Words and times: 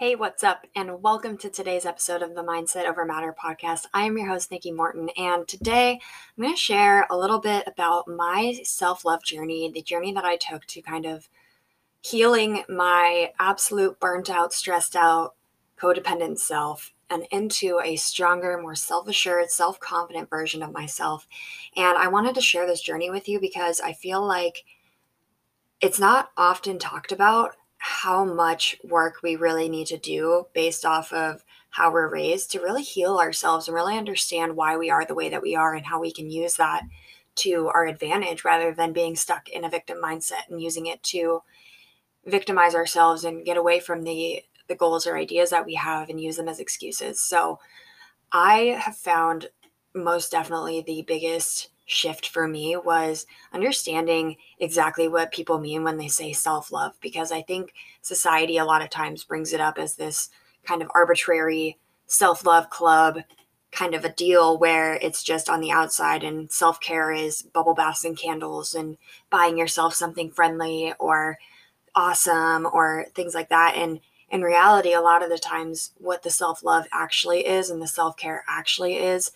Hey, 0.00 0.14
what's 0.14 0.42
up? 0.42 0.66
And 0.74 1.02
welcome 1.02 1.36
to 1.36 1.50
today's 1.50 1.84
episode 1.84 2.22
of 2.22 2.34
the 2.34 2.42
Mindset 2.42 2.86
Over 2.88 3.04
Matter 3.04 3.36
podcast. 3.38 3.84
I 3.92 4.04
am 4.04 4.16
your 4.16 4.28
host, 4.28 4.50
Nikki 4.50 4.72
Morton, 4.72 5.10
and 5.14 5.46
today 5.46 6.00
I'm 6.38 6.42
going 6.42 6.54
to 6.54 6.58
share 6.58 7.06
a 7.10 7.18
little 7.18 7.38
bit 7.38 7.64
about 7.66 8.08
my 8.08 8.60
self 8.64 9.04
love 9.04 9.22
journey, 9.22 9.70
the 9.70 9.82
journey 9.82 10.14
that 10.14 10.24
I 10.24 10.36
took 10.36 10.64
to 10.68 10.80
kind 10.80 11.04
of 11.04 11.28
healing 12.00 12.64
my 12.66 13.32
absolute 13.38 14.00
burnt 14.00 14.30
out, 14.30 14.54
stressed 14.54 14.96
out, 14.96 15.34
codependent 15.78 16.38
self 16.38 16.94
and 17.10 17.26
into 17.30 17.78
a 17.84 17.96
stronger, 17.96 18.56
more 18.56 18.74
self 18.74 19.06
assured, 19.06 19.50
self 19.50 19.78
confident 19.80 20.30
version 20.30 20.62
of 20.62 20.72
myself. 20.72 21.28
And 21.76 21.98
I 21.98 22.08
wanted 22.08 22.34
to 22.36 22.40
share 22.40 22.66
this 22.66 22.80
journey 22.80 23.10
with 23.10 23.28
you 23.28 23.38
because 23.38 23.82
I 23.82 23.92
feel 23.92 24.26
like 24.26 24.64
it's 25.82 26.00
not 26.00 26.30
often 26.38 26.78
talked 26.78 27.12
about 27.12 27.56
how 27.82 28.26
much 28.26 28.76
work 28.84 29.22
we 29.22 29.36
really 29.36 29.66
need 29.66 29.86
to 29.86 29.96
do 29.96 30.46
based 30.52 30.84
off 30.84 31.12
of 31.14 31.42
how 31.70 31.90
we're 31.90 32.12
raised 32.12 32.50
to 32.50 32.60
really 32.60 32.82
heal 32.82 33.16
ourselves 33.16 33.66
and 33.66 33.74
really 33.74 33.96
understand 33.96 34.54
why 34.54 34.76
we 34.76 34.90
are 34.90 35.06
the 35.06 35.14
way 35.14 35.30
that 35.30 35.40
we 35.40 35.56
are 35.56 35.74
and 35.74 35.86
how 35.86 35.98
we 35.98 36.12
can 36.12 36.30
use 36.30 36.56
that 36.56 36.82
to 37.36 37.68
our 37.68 37.86
advantage 37.86 38.44
rather 38.44 38.74
than 38.74 38.92
being 38.92 39.16
stuck 39.16 39.48
in 39.48 39.64
a 39.64 39.70
victim 39.70 39.96
mindset 40.02 40.46
and 40.50 40.60
using 40.60 40.86
it 40.86 41.02
to 41.02 41.42
victimize 42.26 42.74
ourselves 42.74 43.24
and 43.24 43.46
get 43.46 43.56
away 43.56 43.80
from 43.80 44.04
the 44.04 44.42
the 44.68 44.76
goals 44.76 45.06
or 45.06 45.16
ideas 45.16 45.50
that 45.50 45.64
we 45.64 45.74
have 45.74 46.10
and 46.10 46.20
use 46.20 46.36
them 46.36 46.48
as 46.48 46.60
excuses. 46.60 47.18
So 47.18 47.58
I 48.30 48.78
have 48.78 48.96
found 48.96 49.48
most 49.94 50.30
definitely 50.30 50.82
the 50.82 51.02
biggest 51.08 51.70
shift 51.90 52.28
for 52.28 52.46
me 52.46 52.76
was 52.76 53.26
understanding 53.52 54.36
exactly 54.60 55.08
what 55.08 55.32
people 55.32 55.58
mean 55.58 55.82
when 55.82 55.98
they 55.98 56.08
say 56.08 56.32
self 56.32 56.70
love, 56.70 56.92
because 57.00 57.32
I 57.32 57.42
think 57.42 57.74
society 58.00 58.58
a 58.58 58.64
lot 58.64 58.82
of 58.82 58.90
times 58.90 59.24
brings 59.24 59.52
it 59.52 59.60
up 59.60 59.76
as 59.76 59.96
this 59.96 60.30
kind 60.64 60.82
of 60.82 60.90
arbitrary 60.94 61.78
self 62.06 62.46
love 62.46 62.70
club 62.70 63.18
kind 63.72 63.94
of 63.94 64.04
a 64.04 64.12
deal 64.12 64.58
where 64.58 64.94
it's 64.94 65.22
just 65.22 65.48
on 65.48 65.60
the 65.60 65.70
outside 65.70 66.22
and 66.24 66.50
self 66.50 66.80
care 66.80 67.10
is 67.12 67.42
bubble 67.42 67.74
baths 67.74 68.04
and 68.04 68.16
candles 68.16 68.74
and 68.74 68.96
buying 69.28 69.58
yourself 69.58 69.94
something 69.94 70.30
friendly 70.30 70.92
or 70.98 71.38
awesome 71.94 72.68
or 72.72 73.06
things 73.14 73.34
like 73.34 73.48
that. 73.48 73.74
And 73.76 74.00
in 74.28 74.42
reality, 74.42 74.92
a 74.92 75.00
lot 75.00 75.24
of 75.24 75.28
the 75.28 75.38
times, 75.38 75.92
what 75.98 76.22
the 76.22 76.30
self 76.30 76.62
love 76.62 76.86
actually 76.92 77.46
is 77.46 77.68
and 77.68 77.82
the 77.82 77.88
self 77.88 78.16
care 78.16 78.44
actually 78.48 78.96
is, 78.96 79.32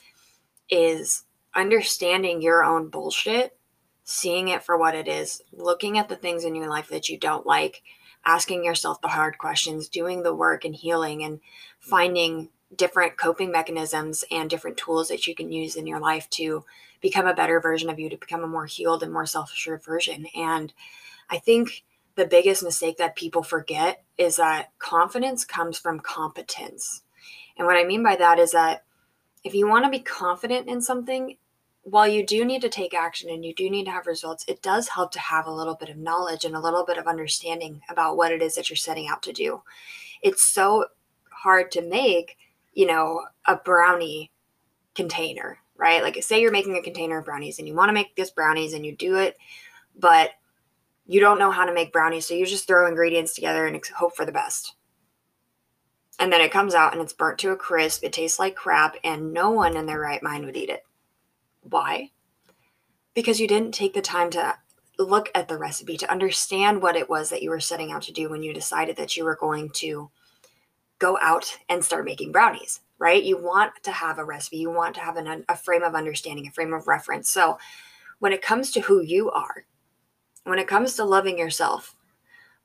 is 0.71 1.25
understanding 1.55 2.42
your 2.42 2.64
own 2.64 2.88
bullshit, 2.88 3.56
seeing 4.05 4.48
it 4.48 4.62
for 4.62 4.77
what 4.77 4.94
it 4.94 5.08
is, 5.08 5.42
looking 5.52 5.98
at 5.98 6.08
the 6.08 6.16
things 6.16 6.44
in 6.44 6.55
your 6.55 6.69
life 6.69 6.88
that 6.88 7.08
you 7.08 7.19
don't 7.19 7.47
like, 7.47 7.83
asking 8.24 8.64
yourself 8.64 9.00
the 9.00 9.08
hard 9.08 9.38
questions, 9.38 9.88
doing 9.88 10.22
the 10.22 10.34
work 10.34 10.64
and 10.64 10.75
healing, 10.75 11.22
and 11.25 11.41
finding 11.78 12.48
different 12.77 13.16
coping 13.16 13.50
mechanisms 13.50 14.25
and 14.30 14.50
different 14.50 14.77
tools 14.77 15.08
that 15.08 15.27
you 15.27 15.34
can 15.34 15.52
use 15.52 15.77
in 15.77 15.86
your 15.86 16.00
life 16.00 16.28
to 16.30 16.64
become 17.00 17.27
a 17.27 17.34
better 17.34 17.60
version 17.60 17.91
of 17.91 17.98
you, 17.98 18.08
to 18.08 18.16
become 18.16 18.42
a 18.42 18.48
more 18.48 18.66
healed 18.66 19.02
and 19.02 19.12
more 19.12 19.27
self 19.27 19.52
assured 19.52 19.84
version. 19.84 20.27
And 20.34 20.72
I 21.30 21.38
think 21.38 21.84
the 22.16 22.27
biggest 22.27 22.62
mistake 22.62 22.98
that 22.98 23.16
people 23.16 23.42
forget 23.42 24.05
is 24.16 24.36
that 24.36 24.70
confidence 24.78 25.44
comes 25.44 25.78
from 25.78 26.00
competence. 26.00 27.02
And 27.56 27.66
what 27.66 27.77
I 27.77 27.84
mean 27.84 28.02
by 28.02 28.16
that 28.16 28.38
is 28.38 28.52
that 28.52 28.84
if 29.42 29.55
you 29.55 29.69
want 29.69 29.84
to 29.84 29.91
be 29.91 30.00
confident 30.00 30.69
in 30.69 30.80
something, 30.80 31.36
while 31.85 32.09
you 32.09 32.25
do 32.25 32.45
need 32.45 32.63
to 32.63 32.69
take 32.69 32.95
action 32.95 33.31
and 33.31 33.45
you 33.45 33.55
do 33.55 33.69
need 33.69 33.85
to 33.85 33.91
have 33.91 34.07
results, 34.07 34.45
it 34.49 34.63
does 34.63 34.89
help 34.89 35.13
to 35.13 35.21
have 35.21 35.47
a 35.47 35.53
little 35.53 35.75
bit 35.75 35.91
of 35.91 35.97
knowledge 35.97 36.45
and 36.45 36.57
a 36.57 36.61
little 36.61 36.85
bit 36.85 36.97
of 36.97 37.07
understanding 37.07 37.83
about 37.89 38.17
what 38.17 38.33
it 38.33 38.43
is 38.43 38.55
that 38.55 38.71
you're 38.71 38.77
setting 38.77 39.07
out 39.07 39.23
to 39.23 39.33
do. 39.33 39.63
It's 40.23 40.43
so 40.43 40.87
hard 41.31 41.71
to 41.73 41.83
make, 41.83 42.39
you 42.73 42.87
know, 42.87 43.27
a 43.47 43.57
brownie 43.57 44.31
container, 44.95 45.59
right? 45.77 46.03
Like, 46.03 46.23
say 46.23 46.41
you're 46.41 46.51
making 46.51 46.77
a 46.77 46.83
container 46.83 47.19
of 47.19 47.27
brownies 47.27 47.59
and 47.59 47.69
you 47.69 47.75
want 47.75 47.91
to 47.91 47.94
make 47.94 48.17
this 48.17 48.31
brownies 48.31 48.73
and 48.73 48.84
you 48.87 48.97
do 48.97 49.17
it, 49.17 49.37
but 49.94 50.31
you 51.06 51.21
don't 51.21 51.39
know 51.39 51.50
how 51.50 51.67
to 51.67 51.75
make 51.75 51.93
brownies. 51.93 52.27
So 52.27 52.33
you 52.33 52.47
just 52.47 52.67
throw 52.67 52.89
ingredients 52.89 53.34
together 53.34 53.67
and 53.67 53.78
hope 53.94 54.17
for 54.17 54.25
the 54.25 54.33
best. 54.33 54.75
And 56.19 56.33
then 56.33 56.41
it 56.41 56.53
comes 56.53 56.75
out 56.75 56.93
and 56.93 57.03
it's 57.03 57.12
burnt 57.12 57.39
to 57.41 57.50
a 57.50 57.56
crisp. 57.56 58.05
It 58.05 58.12
tastes 58.12 58.39
like 58.39 58.55
crap, 58.55 58.97
and 59.05 59.33
no 59.33 59.50
one 59.50 59.77
in 59.77 59.84
their 59.84 59.99
right 59.99 60.23
mind 60.23 60.47
would 60.47 60.56
eat 60.56 60.71
it. 60.71 60.84
Why? 61.69 62.10
Because 63.14 63.41
you 63.41 63.48
didn't 63.48 63.72
take 63.72 63.94
the 63.94 64.02
time 64.02 64.30
to 64.30 64.56
look 64.98 65.30
at 65.34 65.48
the 65.48 65.58
recipe, 65.58 65.97
to 65.97 66.10
understand 66.10 66.80
what 66.80 66.97
it 66.97 67.08
was 67.10 67.30
that 67.30 67.42
you 67.42 67.50
were 67.50 67.60
setting 67.60 67.91
out 67.91 68.02
to 68.02 68.12
do 68.12 68.28
when 68.28 68.42
you 68.42 68.52
decided 68.52 68.97
that 68.97 69.16
you 69.16 69.25
were 69.25 69.36
going 69.36 69.70
to 69.70 70.10
go 70.98 71.19
out 71.20 71.58
and 71.69 71.84
start 71.84 72.04
making 72.04 72.32
brownies, 72.32 72.80
right? 72.98 73.22
You 73.22 73.36
want 73.36 73.72
to 73.82 73.91
have 73.91 74.19
a 74.19 74.25
recipe, 74.25 74.58
you 74.58 74.70
want 74.70 74.94
to 74.94 75.00
have 75.00 75.16
an, 75.16 75.44
a 75.48 75.56
frame 75.56 75.82
of 75.82 75.94
understanding, 75.94 76.47
a 76.47 76.50
frame 76.50 76.72
of 76.72 76.86
reference. 76.86 77.30
So 77.30 77.58
when 78.20 78.32
it 78.32 78.42
comes 78.42 78.70
to 78.72 78.81
who 78.81 79.02
you 79.02 79.31
are, 79.31 79.66
when 80.44 80.58
it 80.58 80.69
comes 80.69 80.94
to 80.94 81.04
loving 81.04 81.38
yourself, 81.38 81.96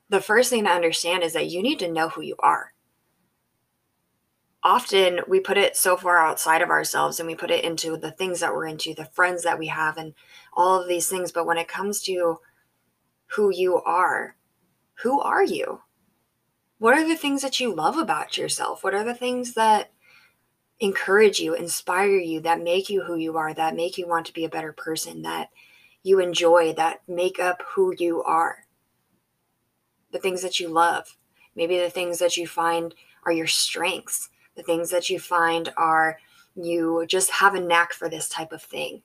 the 0.09 0.21
first 0.21 0.49
thing 0.49 0.65
to 0.65 0.71
understand 0.71 1.23
is 1.23 1.33
that 1.33 1.49
you 1.49 1.63
need 1.63 1.79
to 1.79 1.91
know 1.91 2.09
who 2.09 2.21
you 2.21 2.35
are 2.39 2.73
often 4.63 5.21
we 5.27 5.39
put 5.39 5.57
it 5.57 5.75
so 5.75 5.95
far 5.95 6.17
outside 6.17 6.61
of 6.61 6.69
ourselves 6.69 7.19
and 7.19 7.27
we 7.27 7.35
put 7.35 7.51
it 7.51 7.63
into 7.63 7.95
the 7.97 8.11
things 8.11 8.39
that 8.41 8.53
we're 8.53 8.67
into, 8.67 8.93
the 8.93 9.05
friends 9.05 9.43
that 9.43 9.59
we 9.59 9.67
have, 9.67 9.97
and 9.97 10.13
all 10.53 10.81
of 10.81 10.87
these 10.87 11.07
things. 11.07 11.31
But 11.31 11.45
when 11.45 11.57
it 11.57 11.67
comes 11.67 12.01
to 12.03 12.39
who 13.27 13.53
you 13.53 13.81
are, 13.81 14.35
who 15.03 15.21
are 15.21 15.43
you? 15.43 15.81
What 16.77 16.97
are 16.97 17.07
the 17.07 17.15
things 17.15 17.41
that 17.41 17.59
you 17.59 17.73
love 17.73 17.97
about 17.97 18.37
yourself? 18.37 18.83
What 18.83 18.93
are 18.93 19.03
the 19.03 19.13
things 19.13 19.53
that 19.53 19.91
encourage 20.79 21.39
you, 21.39 21.53
inspire 21.53 22.17
you, 22.17 22.39
that 22.41 22.61
make 22.61 22.89
you 22.89 23.03
who 23.03 23.15
you 23.15 23.37
are, 23.37 23.53
that 23.53 23.75
make 23.75 23.97
you 23.97 24.07
want 24.07 24.25
to 24.27 24.33
be 24.33 24.45
a 24.45 24.49
better 24.49 24.71
person, 24.71 25.21
that 25.23 25.49
you 26.03 26.19
enjoy, 26.19 26.73
that 26.73 27.01
make 27.07 27.39
up 27.39 27.61
who 27.75 27.93
you 27.97 28.23
are? 28.23 28.65
The 30.11 30.19
things 30.19 30.41
that 30.41 30.59
you 30.59 30.69
love, 30.69 31.17
maybe 31.55 31.77
the 31.77 31.89
things 31.89 32.19
that 32.19 32.37
you 32.37 32.47
find 32.47 32.95
are 33.25 33.31
your 33.31 33.47
strengths 33.47 34.29
the 34.59 34.63
things 34.63 34.89
that 34.89 35.09
you 35.09 35.19
find 35.19 35.71
are 35.77 36.19
you 36.53 37.05
just 37.07 37.31
have 37.31 37.55
a 37.55 37.61
knack 37.61 37.93
for 37.93 38.09
this 38.09 38.27
type 38.27 38.51
of 38.51 38.61
thing. 38.61 39.01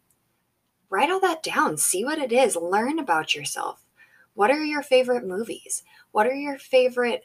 Write 0.90 1.10
all 1.10 1.20
that 1.20 1.44
down, 1.44 1.76
see 1.76 2.04
what 2.04 2.18
it 2.18 2.32
is, 2.32 2.56
learn 2.56 2.98
about 2.98 3.36
yourself. 3.36 3.86
What 4.34 4.50
are 4.50 4.64
your 4.64 4.82
favorite 4.82 5.24
movies? 5.24 5.84
What 6.10 6.26
are 6.26 6.34
your 6.34 6.58
favorite 6.58 7.24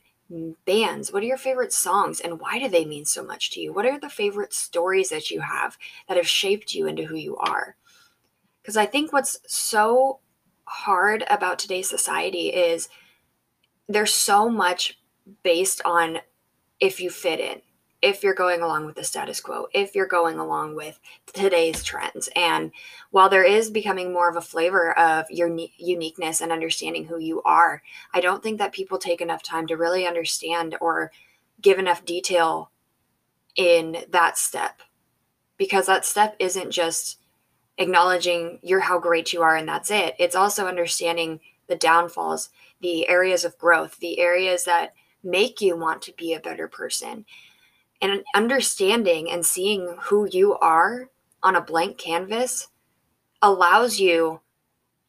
bands? 0.67 1.11
What 1.11 1.23
are 1.23 1.25
your 1.25 1.37
favorite 1.37 1.73
songs 1.73 2.19
and 2.19 2.39
why 2.39 2.59
do 2.59 2.69
they 2.69 2.85
mean 2.85 3.05
so 3.05 3.23
much 3.23 3.49
to 3.51 3.59
you? 3.59 3.73
What 3.73 3.87
are 3.87 3.99
the 3.99 4.09
favorite 4.09 4.53
stories 4.53 5.09
that 5.09 5.31
you 5.31 5.41
have 5.41 5.75
that 6.07 6.17
have 6.17 6.27
shaped 6.27 6.75
you 6.75 6.85
into 6.85 7.05
who 7.05 7.15
you 7.15 7.35
are? 7.37 7.75
Because 8.61 8.77
I 8.77 8.85
think 8.85 9.11
what's 9.11 9.39
so 9.47 10.19
hard 10.65 11.23
about 11.31 11.57
today's 11.57 11.89
society 11.89 12.49
is 12.49 12.89
there's 13.87 14.13
so 14.13 14.49
much 14.49 14.99
based 15.41 15.81
on 15.83 16.19
if 16.79 16.99
you 16.99 17.09
fit 17.09 17.39
in 17.39 17.61
if 18.01 18.23
you're 18.23 18.33
going 18.33 18.61
along 18.61 18.85
with 18.85 18.95
the 18.95 19.03
status 19.03 19.41
quo, 19.41 19.67
if 19.73 19.93
you're 19.93 20.07
going 20.07 20.39
along 20.39 20.75
with 20.75 20.99
today's 21.33 21.83
trends. 21.83 22.29
And 22.35 22.71
while 23.11 23.29
there 23.29 23.43
is 23.43 23.69
becoming 23.69 24.13
more 24.13 24.29
of 24.29 24.37
a 24.37 24.41
flavor 24.41 24.97
of 24.97 25.25
your 25.29 25.49
uniqueness 25.77 26.39
and 26.41 26.51
understanding 26.51 27.05
who 27.05 27.19
you 27.19 27.41
are, 27.43 27.81
I 28.13 28.21
don't 28.21 28.41
think 28.41 28.57
that 28.59 28.71
people 28.71 28.97
take 28.97 29.21
enough 29.21 29.43
time 29.43 29.67
to 29.67 29.75
really 29.75 30.07
understand 30.07 30.75
or 30.79 31.11
give 31.61 31.77
enough 31.77 32.05
detail 32.05 32.71
in 33.55 33.97
that 34.09 34.37
step. 34.37 34.81
Because 35.57 35.87
that 35.87 36.05
step 36.05 36.37
isn't 36.39 36.71
just 36.71 37.19
acknowledging 37.77 38.59
you're 38.61 38.79
how 38.79 38.99
great 38.99 39.33
you 39.33 39.41
are 39.41 39.57
and 39.57 39.67
that's 39.67 39.91
it. 39.91 40.15
It's 40.17 40.35
also 40.35 40.67
understanding 40.67 41.41
the 41.67 41.75
downfalls, 41.75 42.49
the 42.79 43.07
areas 43.09 43.43
of 43.43 43.57
growth, 43.57 43.99
the 43.99 44.19
areas 44.19 44.63
that 44.63 44.93
make 45.21 45.59
you 45.59 45.75
want 45.75 46.01
to 46.03 46.13
be 46.13 46.33
a 46.33 46.39
better 46.39 46.67
person 46.67 47.25
and 48.01 48.23
understanding 48.35 49.29
and 49.29 49.45
seeing 49.45 49.95
who 50.03 50.27
you 50.31 50.55
are 50.57 51.09
on 51.43 51.55
a 51.55 51.61
blank 51.61 51.97
canvas 51.97 52.67
allows 53.41 53.99
you 53.99 54.41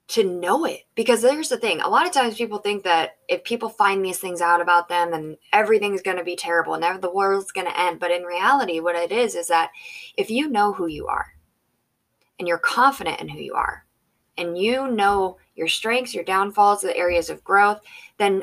to 0.08 0.25
know 0.25 0.64
it. 0.64 0.82
Because 0.94 1.22
there's 1.22 1.48
the 1.48 1.56
thing 1.56 1.81
a 1.81 1.88
lot 1.88 2.06
of 2.06 2.12
times 2.12 2.37
people 2.37 2.58
think 2.58 2.82
that 2.82 3.19
if 3.28 3.44
people 3.44 3.69
find 3.69 4.04
these 4.04 4.19
things 4.19 4.40
out 4.40 4.60
about 4.60 4.88
them 4.88 5.12
and 5.12 5.37
everything's 5.52 6.02
going 6.02 6.16
to 6.16 6.25
be 6.25 6.37
terrible 6.37 6.75
and 6.75 7.00
the 7.00 7.10
world's 7.10 7.52
going 7.52 7.66
to 7.66 7.81
end. 7.81 8.00
But 8.00 8.10
in 8.10 8.22
reality 8.25 8.81
what 8.81 8.96
it 8.96 9.12
is 9.12 9.34
is 9.34 9.48
that 9.48 9.70
if 10.16 10.31
you 10.31 10.48
know 10.48 10.72
who 10.72 10.87
you 10.87 11.06
are 11.06 11.34
and 12.38 12.48
you're 12.48 12.58
confident 12.58 13.20
in 13.20 13.28
who 13.28 13.38
you 13.38 13.54
are 13.54 13.84
and 14.37 14.58
you 14.58 14.90
know 14.90 15.38
your 15.54 15.69
strengths 15.69 16.14
your 16.14 16.25
downfalls 16.25 16.81
the 16.81 16.96
areas 16.96 17.31
of 17.31 17.44
growth 17.44 17.81
then 18.19 18.42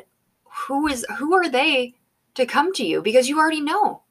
who 0.67 0.87
is 0.87 1.05
who 1.17 1.33
are 1.33 1.49
they 1.49 1.95
to 2.35 2.45
come 2.45 2.71
to 2.73 2.85
you? 2.85 3.01
Because 3.01 3.27
you 3.27 3.39
already 3.39 3.61
know 3.61 4.03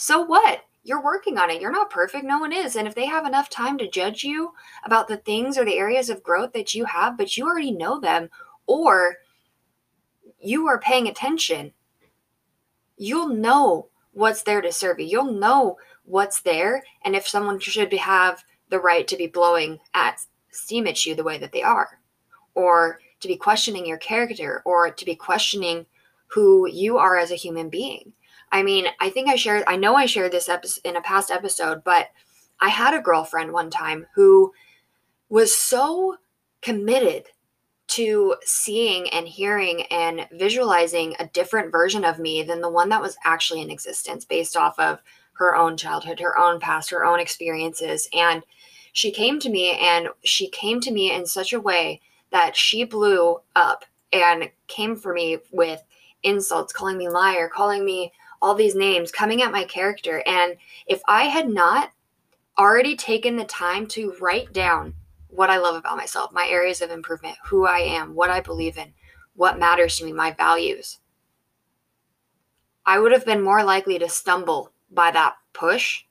so 0.00 0.22
what? 0.22 0.62
You're 0.82 1.04
working 1.04 1.36
on 1.36 1.50
it. 1.50 1.60
You're 1.60 1.70
not 1.70 1.90
perfect. 1.90 2.24
No 2.24 2.38
one 2.38 2.54
is. 2.54 2.74
And 2.74 2.88
if 2.88 2.94
they 2.94 3.04
have 3.04 3.26
enough 3.26 3.50
time 3.50 3.76
to 3.76 3.90
judge 3.90 4.24
you 4.24 4.52
about 4.82 5.08
the 5.08 5.18
things 5.18 5.58
or 5.58 5.64
the 5.66 5.76
areas 5.76 6.08
of 6.08 6.22
growth 6.22 6.54
that 6.54 6.74
you 6.74 6.86
have, 6.86 7.18
but 7.18 7.36
you 7.36 7.46
already 7.46 7.70
know 7.70 8.00
them, 8.00 8.30
or 8.66 9.16
you 10.40 10.66
are 10.68 10.80
paying 10.80 11.06
attention, 11.06 11.72
you'll 12.96 13.28
know 13.28 13.88
what's 14.12 14.42
there 14.42 14.62
to 14.62 14.72
serve 14.72 14.98
you. 15.00 15.06
You'll 15.06 15.32
know 15.32 15.76
what's 16.04 16.40
there 16.40 16.82
and 17.04 17.14
if 17.14 17.28
someone 17.28 17.60
should 17.60 17.92
have 17.92 18.42
the 18.70 18.80
right 18.80 19.06
to 19.06 19.18
be 19.18 19.26
blowing 19.26 19.80
at 19.92 20.20
steam 20.50 20.86
at 20.86 21.04
you 21.04 21.14
the 21.14 21.22
way 21.22 21.36
that 21.36 21.52
they 21.52 21.62
are 21.62 22.00
or 22.54 23.00
to 23.20 23.28
be 23.28 23.36
questioning 23.36 23.84
your 23.84 23.98
character 23.98 24.62
or 24.64 24.90
to 24.90 25.04
be 25.04 25.14
questioning 25.14 25.84
who 26.28 26.66
you 26.66 26.96
are 26.96 27.18
as 27.18 27.30
a 27.30 27.36
human 27.36 27.68
being. 27.68 28.14
I 28.52 28.62
mean, 28.62 28.86
I 28.98 29.10
think 29.10 29.28
I 29.28 29.36
shared, 29.36 29.64
I 29.66 29.76
know 29.76 29.94
I 29.94 30.06
shared 30.06 30.32
this 30.32 30.48
in 30.84 30.96
a 30.96 31.00
past 31.00 31.30
episode, 31.30 31.84
but 31.84 32.08
I 32.60 32.68
had 32.68 32.94
a 32.94 33.00
girlfriend 33.00 33.52
one 33.52 33.70
time 33.70 34.06
who 34.14 34.52
was 35.28 35.56
so 35.56 36.16
committed 36.60 37.26
to 37.88 38.36
seeing 38.42 39.08
and 39.10 39.26
hearing 39.26 39.82
and 39.90 40.26
visualizing 40.32 41.14
a 41.18 41.26
different 41.28 41.72
version 41.72 42.04
of 42.04 42.18
me 42.18 42.42
than 42.42 42.60
the 42.60 42.70
one 42.70 42.88
that 42.88 43.02
was 43.02 43.16
actually 43.24 43.62
in 43.62 43.70
existence 43.70 44.24
based 44.24 44.56
off 44.56 44.78
of 44.78 45.00
her 45.32 45.56
own 45.56 45.76
childhood, 45.76 46.20
her 46.20 46.38
own 46.38 46.60
past, 46.60 46.90
her 46.90 47.04
own 47.04 47.18
experiences. 47.18 48.08
And 48.12 48.44
she 48.92 49.10
came 49.10 49.40
to 49.40 49.48
me 49.48 49.78
and 49.78 50.08
she 50.22 50.48
came 50.48 50.80
to 50.80 50.90
me 50.92 51.12
in 51.12 51.26
such 51.26 51.52
a 51.52 51.60
way 51.60 52.00
that 52.30 52.54
she 52.54 52.84
blew 52.84 53.40
up 53.56 53.84
and 54.12 54.50
came 54.66 54.96
for 54.96 55.12
me 55.12 55.38
with 55.50 55.82
insults, 56.22 56.72
calling 56.72 56.98
me 56.98 57.08
liar, 57.08 57.48
calling 57.48 57.84
me 57.84 58.12
all 58.42 58.54
these 58.54 58.74
names, 58.74 59.12
coming 59.12 59.42
at 59.42 59.52
my 59.52 59.64
character. 59.64 60.22
And 60.26 60.56
if 60.86 61.00
I 61.06 61.24
had 61.24 61.48
not 61.48 61.90
already 62.58 62.96
taken 62.96 63.36
the 63.36 63.44
time 63.44 63.86
to 63.88 64.14
write 64.20 64.52
down 64.52 64.94
what 65.28 65.50
I 65.50 65.58
love 65.58 65.76
about 65.76 65.96
myself, 65.96 66.32
my 66.32 66.46
areas 66.48 66.80
of 66.80 66.90
improvement, 66.90 67.36
who 67.46 67.66
I 67.66 67.78
am, 67.78 68.14
what 68.14 68.30
I 68.30 68.40
believe 68.40 68.76
in, 68.76 68.92
what 69.34 69.58
matters 69.58 69.96
to 69.96 70.04
me, 70.04 70.12
my 70.12 70.32
values, 70.32 70.98
I 72.84 72.98
would 72.98 73.12
have 73.12 73.24
been 73.24 73.42
more 73.42 73.62
likely 73.62 73.98
to 73.98 74.08
stumble 74.08 74.72
by 74.90 75.10
that 75.12 75.36
push 75.52 76.04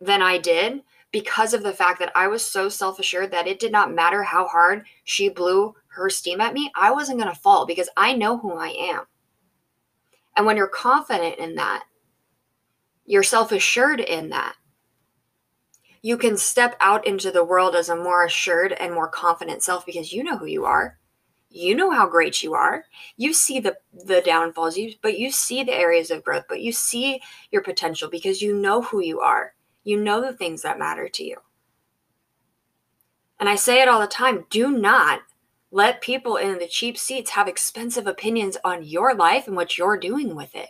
than 0.00 0.22
I 0.22 0.38
did 0.38 0.82
because 1.10 1.54
of 1.54 1.62
the 1.62 1.72
fact 1.72 2.00
that 2.00 2.12
I 2.14 2.26
was 2.26 2.44
so 2.44 2.68
self 2.68 2.98
assured 2.98 3.30
that 3.30 3.46
it 3.46 3.60
did 3.60 3.72
not 3.72 3.94
matter 3.94 4.24
how 4.24 4.46
hard 4.46 4.84
she 5.04 5.28
blew 5.28 5.74
her 5.94 6.10
steam 6.10 6.40
at 6.40 6.54
me, 6.54 6.72
I 6.74 6.90
wasn't 6.90 7.20
going 7.20 7.32
to 7.32 7.40
fall 7.40 7.66
because 7.66 7.88
I 7.96 8.14
know 8.14 8.38
who 8.38 8.54
I 8.54 8.68
am. 8.70 9.04
And 10.36 10.46
when 10.46 10.56
you're 10.56 10.66
confident 10.66 11.38
in 11.38 11.54
that, 11.56 11.84
you're 13.06 13.22
self 13.22 13.52
assured 13.52 14.00
in 14.00 14.30
that, 14.30 14.54
you 16.02 16.18
can 16.18 16.36
step 16.36 16.76
out 16.80 17.06
into 17.06 17.30
the 17.30 17.44
world 17.44 17.74
as 17.74 17.88
a 17.88 17.96
more 17.96 18.24
assured 18.24 18.72
and 18.72 18.92
more 18.92 19.08
confident 19.08 19.62
self 19.62 19.86
because 19.86 20.12
you 20.12 20.22
know 20.22 20.36
who 20.36 20.46
you 20.46 20.64
are. 20.64 20.98
You 21.50 21.76
know 21.76 21.90
how 21.90 22.08
great 22.08 22.42
you 22.42 22.54
are. 22.54 22.84
You 23.16 23.32
see 23.32 23.60
the 23.60 23.76
the 23.92 24.20
downfalls, 24.20 24.76
you 24.76 24.94
but 25.02 25.18
you 25.18 25.30
see 25.30 25.62
the 25.62 25.72
areas 25.72 26.10
of 26.10 26.24
growth, 26.24 26.44
but 26.48 26.60
you 26.60 26.72
see 26.72 27.22
your 27.52 27.62
potential 27.62 28.10
because 28.10 28.42
you 28.42 28.54
know 28.54 28.82
who 28.82 29.00
you 29.00 29.20
are. 29.20 29.54
You 29.84 30.00
know 30.00 30.20
the 30.20 30.32
things 30.32 30.62
that 30.62 30.78
matter 30.78 31.08
to 31.08 31.24
you. 31.24 31.36
And 33.38 33.48
I 33.48 33.54
say 33.54 33.80
it 33.82 33.88
all 33.88 34.00
the 34.00 34.06
time, 34.06 34.46
do 34.50 34.70
not 34.70 35.20
let 35.74 36.00
people 36.00 36.36
in 36.36 36.60
the 36.60 36.68
cheap 36.68 36.96
seats 36.96 37.30
have 37.30 37.48
expensive 37.48 38.06
opinions 38.06 38.56
on 38.62 38.84
your 38.84 39.12
life 39.12 39.48
and 39.48 39.56
what 39.56 39.76
you're 39.76 39.98
doing 39.98 40.36
with 40.36 40.54
it. 40.54 40.68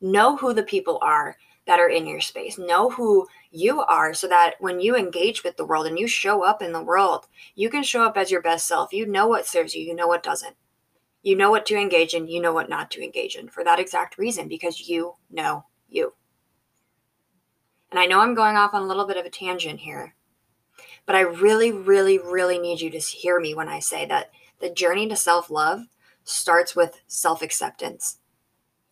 Know 0.00 0.36
who 0.36 0.54
the 0.54 0.62
people 0.62 1.00
are 1.02 1.36
that 1.66 1.80
are 1.80 1.88
in 1.88 2.06
your 2.06 2.20
space. 2.20 2.56
Know 2.56 2.90
who 2.90 3.26
you 3.50 3.80
are 3.80 4.14
so 4.14 4.28
that 4.28 4.54
when 4.60 4.78
you 4.78 4.94
engage 4.94 5.42
with 5.42 5.56
the 5.56 5.64
world 5.64 5.88
and 5.88 5.98
you 5.98 6.06
show 6.06 6.44
up 6.44 6.62
in 6.62 6.70
the 6.70 6.80
world, 6.80 7.26
you 7.56 7.68
can 7.68 7.82
show 7.82 8.04
up 8.04 8.16
as 8.16 8.30
your 8.30 8.40
best 8.40 8.68
self. 8.68 8.92
You 8.92 9.04
know 9.04 9.26
what 9.26 9.46
serves 9.46 9.74
you, 9.74 9.82
you 9.82 9.96
know 9.96 10.06
what 10.06 10.22
doesn't. 10.22 10.54
You 11.24 11.34
know 11.34 11.50
what 11.50 11.66
to 11.66 11.76
engage 11.76 12.14
in, 12.14 12.28
you 12.28 12.40
know 12.40 12.52
what 12.52 12.70
not 12.70 12.92
to 12.92 13.02
engage 13.02 13.34
in 13.34 13.48
for 13.48 13.64
that 13.64 13.80
exact 13.80 14.16
reason 14.16 14.46
because 14.46 14.88
you 14.88 15.14
know 15.32 15.64
you. 15.88 16.14
And 17.90 17.98
I 17.98 18.06
know 18.06 18.20
I'm 18.20 18.36
going 18.36 18.54
off 18.54 18.74
on 18.74 18.82
a 18.82 18.86
little 18.86 19.08
bit 19.08 19.16
of 19.16 19.26
a 19.26 19.30
tangent 19.30 19.80
here, 19.80 20.14
but 21.06 21.16
I 21.16 21.20
really, 21.20 21.72
really, 21.72 22.18
really 22.18 22.58
need 22.58 22.80
you 22.80 22.90
to 22.90 22.98
hear 22.98 23.40
me 23.40 23.54
when 23.54 23.68
I 23.68 23.80
say 23.80 24.06
that 24.06 24.30
the 24.60 24.70
journey 24.70 25.08
to 25.08 25.16
self 25.16 25.50
love 25.50 25.80
starts 26.24 26.76
with 26.76 27.00
self 27.06 27.42
acceptance 27.42 28.18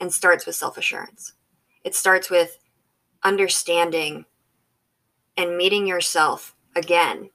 and 0.01 0.13
starts 0.13 0.47
with 0.47 0.57
self 0.57 0.77
assurance. 0.77 1.35
It 1.85 1.95
starts 1.95 2.31
with 2.31 2.59
understanding 3.23 4.25
and 5.37 5.57
meeting 5.57 5.87
yourself 5.87 6.55
again 6.75 7.31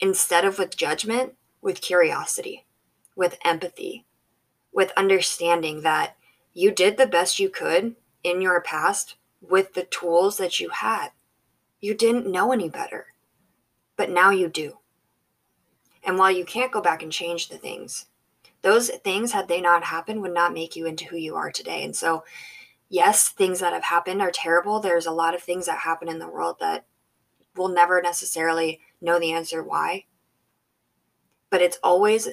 instead 0.00 0.44
of 0.44 0.58
with 0.58 0.76
judgment, 0.76 1.34
with 1.60 1.80
curiosity, 1.80 2.66
with 3.14 3.38
empathy, 3.44 4.06
with 4.72 4.92
understanding 4.96 5.82
that 5.82 6.16
you 6.52 6.70
did 6.70 6.96
the 6.96 7.06
best 7.06 7.38
you 7.38 7.48
could 7.48 7.94
in 8.24 8.40
your 8.40 8.60
past 8.60 9.16
with 9.40 9.74
the 9.74 9.84
tools 9.84 10.36
that 10.38 10.58
you 10.58 10.70
had. 10.70 11.10
You 11.80 11.94
didn't 11.94 12.30
know 12.30 12.52
any 12.52 12.68
better 12.68 13.06
but 14.00 14.08
now 14.08 14.30
you 14.30 14.48
do. 14.48 14.78
And 16.04 16.16
while 16.16 16.30
you 16.30 16.46
can't 16.46 16.72
go 16.72 16.80
back 16.80 17.02
and 17.02 17.12
change 17.12 17.50
the 17.50 17.58
things, 17.58 18.06
those 18.62 18.88
things, 18.88 19.30
had 19.30 19.46
they 19.46 19.60
not 19.60 19.84
happened, 19.84 20.22
would 20.22 20.32
not 20.32 20.54
make 20.54 20.74
you 20.74 20.86
into 20.86 21.04
who 21.04 21.18
you 21.18 21.36
are 21.36 21.52
today. 21.52 21.84
And 21.84 21.94
so, 21.94 22.24
yes, 22.88 23.28
things 23.28 23.60
that 23.60 23.74
have 23.74 23.84
happened 23.84 24.22
are 24.22 24.30
terrible. 24.30 24.80
There's 24.80 25.04
a 25.04 25.10
lot 25.10 25.34
of 25.34 25.42
things 25.42 25.66
that 25.66 25.80
happen 25.80 26.08
in 26.08 26.18
the 26.18 26.30
world 26.30 26.56
that 26.60 26.86
we'll 27.56 27.68
never 27.68 28.00
necessarily 28.00 28.80
know 29.02 29.20
the 29.20 29.32
answer 29.32 29.62
why. 29.62 30.06
But 31.50 31.60
it's 31.60 31.78
always 31.82 32.26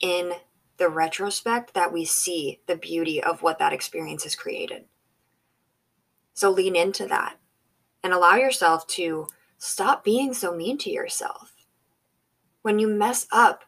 in 0.00 0.32
the 0.78 0.88
retrospect 0.88 1.72
that 1.74 1.92
we 1.92 2.04
see 2.04 2.58
the 2.66 2.74
beauty 2.74 3.22
of 3.22 3.44
what 3.44 3.60
that 3.60 3.72
experience 3.72 4.24
has 4.24 4.34
created. 4.34 4.86
So 6.34 6.50
lean 6.50 6.74
into 6.74 7.06
that 7.06 7.38
and 8.02 8.12
allow 8.12 8.34
yourself 8.34 8.88
to 8.88 9.28
stop 9.64 10.02
being 10.02 10.34
so 10.34 10.52
mean 10.52 10.76
to 10.76 10.90
yourself. 10.90 11.54
When 12.62 12.80
you 12.80 12.88
mess 12.88 13.28
up, 13.30 13.62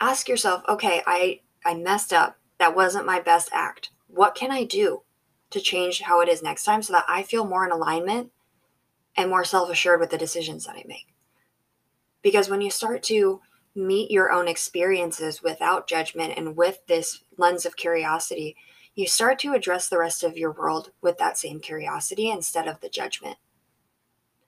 ask 0.00 0.28
yourself, 0.28 0.62
okay, 0.68 1.02
I, 1.08 1.40
I 1.64 1.74
messed 1.74 2.12
up. 2.12 2.38
That 2.60 2.76
wasn't 2.76 3.04
my 3.04 3.18
best 3.18 3.50
act. 3.52 3.90
What 4.06 4.36
can 4.36 4.52
I 4.52 4.62
do 4.62 5.02
to 5.50 5.60
change 5.60 6.02
how 6.02 6.20
it 6.20 6.28
is 6.28 6.40
next 6.40 6.62
time 6.62 6.82
so 6.82 6.92
that 6.92 7.04
I 7.08 7.24
feel 7.24 7.44
more 7.44 7.66
in 7.66 7.72
alignment 7.72 8.30
and 9.16 9.28
more 9.28 9.42
self 9.42 9.68
assured 9.70 9.98
with 9.98 10.10
the 10.10 10.18
decisions 10.18 10.66
that 10.66 10.76
I 10.76 10.84
make? 10.86 11.08
Because 12.22 12.48
when 12.48 12.60
you 12.60 12.70
start 12.70 13.02
to 13.04 13.40
meet 13.74 14.12
your 14.12 14.30
own 14.30 14.46
experiences 14.46 15.42
without 15.42 15.88
judgment 15.88 16.34
and 16.36 16.56
with 16.56 16.86
this 16.86 17.24
lens 17.38 17.66
of 17.66 17.74
curiosity, 17.74 18.54
you 18.94 19.08
start 19.08 19.40
to 19.40 19.54
address 19.54 19.88
the 19.88 19.98
rest 19.98 20.22
of 20.22 20.36
your 20.36 20.52
world 20.52 20.92
with 21.02 21.18
that 21.18 21.38
same 21.38 21.58
curiosity 21.58 22.30
instead 22.30 22.68
of 22.68 22.80
the 22.80 22.88
judgment. 22.88 23.36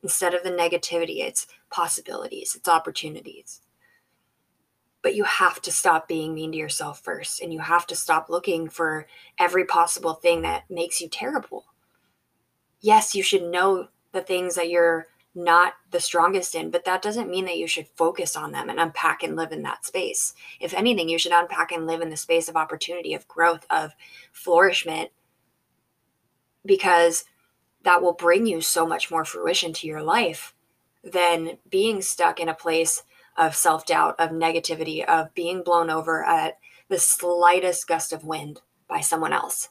Instead 0.03 0.35
of 0.35 0.43
the 0.43 0.51
negativity, 0.51 1.21
it's 1.21 1.47
possibilities, 1.71 2.55
it's 2.57 2.69
opportunities. 2.69 3.61
But 5.03 5.15
you 5.15 5.25
have 5.25 5.61
to 5.63 5.73
stop 5.73 6.09
being 6.09 6.35
mean 6.35 6.53
to 6.53 6.59
yourself 6.59 7.01
first, 7.01 7.41
and 7.41 7.53
you 7.53 7.61
have 7.61 7.87
to 7.89 7.97
stop 7.97 8.29
looking 8.29 8.69
for 8.69 9.07
every 9.39 9.65
possible 9.65 10.15
thing 10.15 10.43
that 10.43 10.71
makes 10.71 11.01
you 11.01 11.09
terrible. 11.09 11.67
Yes, 12.81 13.15
you 13.15 13.23
should 13.23 13.45
know 13.45 13.89
the 14.13 14.23
things 14.23 14.55
that 14.57 14.71
you're 14.71 15.07
not 15.35 15.75
the 15.91 16.01
strongest 16.01 16.55
in, 16.55 16.71
but 16.71 16.85
that 16.85 17.01
doesn't 17.01 17.31
mean 17.31 17.47
that 17.47 17.57
you 17.57 17.67
should 17.67 17.87
focus 17.97 18.37
on 18.37 18.53
them 18.53 18.69
and 18.69 18.79
unpack 18.79 19.23
and 19.23 19.35
live 19.35 19.51
in 19.51 19.63
that 19.63 19.85
space. 19.85 20.35
If 20.61 20.75
anything, 20.75 21.09
you 21.09 21.19
should 21.19 21.33
unpack 21.33 21.73
and 21.73 21.87
live 21.87 22.01
in 22.01 22.11
the 22.11 22.17
space 22.17 22.49
of 22.49 22.57
opportunity, 22.57 23.15
of 23.15 23.27
growth, 23.29 23.65
of 23.71 23.93
flourishment, 24.33 25.11
because 26.65 27.25
that 27.85 28.03
will 28.03 28.13
bring 28.13 28.47
you 28.47 28.61
so 28.61 28.87
much 28.87 29.11
more 29.11 29.25
fruition 29.25 29.73
to 29.75 29.87
your 29.87 30.03
life 30.03 30.55
than 31.03 31.59
being 31.69 32.01
stuck 32.01 32.39
in 32.39 32.49
a 32.49 32.55
place 32.55 33.03
of 33.37 33.57
self 33.57 33.87
doubt, 33.87 34.15
of 34.19 34.31
negativity, 34.31 35.05
of 35.05 35.35
being 35.35 35.63
blown 35.63 35.91
over 35.91 36.25
at 36.25 36.59
the 36.89 36.99
slightest 36.99 37.89
gust 37.89 38.13
of 38.13 38.25
wind 38.25 38.61
by 38.89 39.01
someone 39.01 39.33
else. 39.33 39.71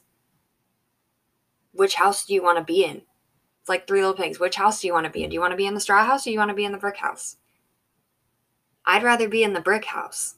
Which 1.72 1.94
house 1.94 2.26
do 2.26 2.34
you 2.34 2.42
want 2.42 2.58
to 2.58 2.64
be 2.64 2.84
in? 2.84 3.02
It's 3.60 3.68
like 3.68 3.86
three 3.86 4.00
little 4.00 4.16
pigs. 4.16 4.40
Which 4.40 4.56
house 4.56 4.80
do 4.80 4.88
you 4.88 4.92
want 4.92 5.06
to 5.06 5.12
be 5.12 5.22
in? 5.22 5.30
Do 5.30 5.34
you 5.34 5.40
want 5.40 5.52
to 5.52 5.56
be 5.56 5.66
in 5.66 5.74
the 5.74 5.80
straw 5.80 6.04
house 6.04 6.26
or 6.26 6.30
do 6.30 6.32
you 6.32 6.38
want 6.38 6.50
to 6.50 6.54
be 6.54 6.64
in 6.64 6.72
the 6.72 6.78
brick 6.78 6.96
house? 6.96 7.36
I'd 8.84 9.04
rather 9.04 9.28
be 9.28 9.44
in 9.44 9.52
the 9.52 9.60
brick 9.60 9.84
house. 9.84 10.34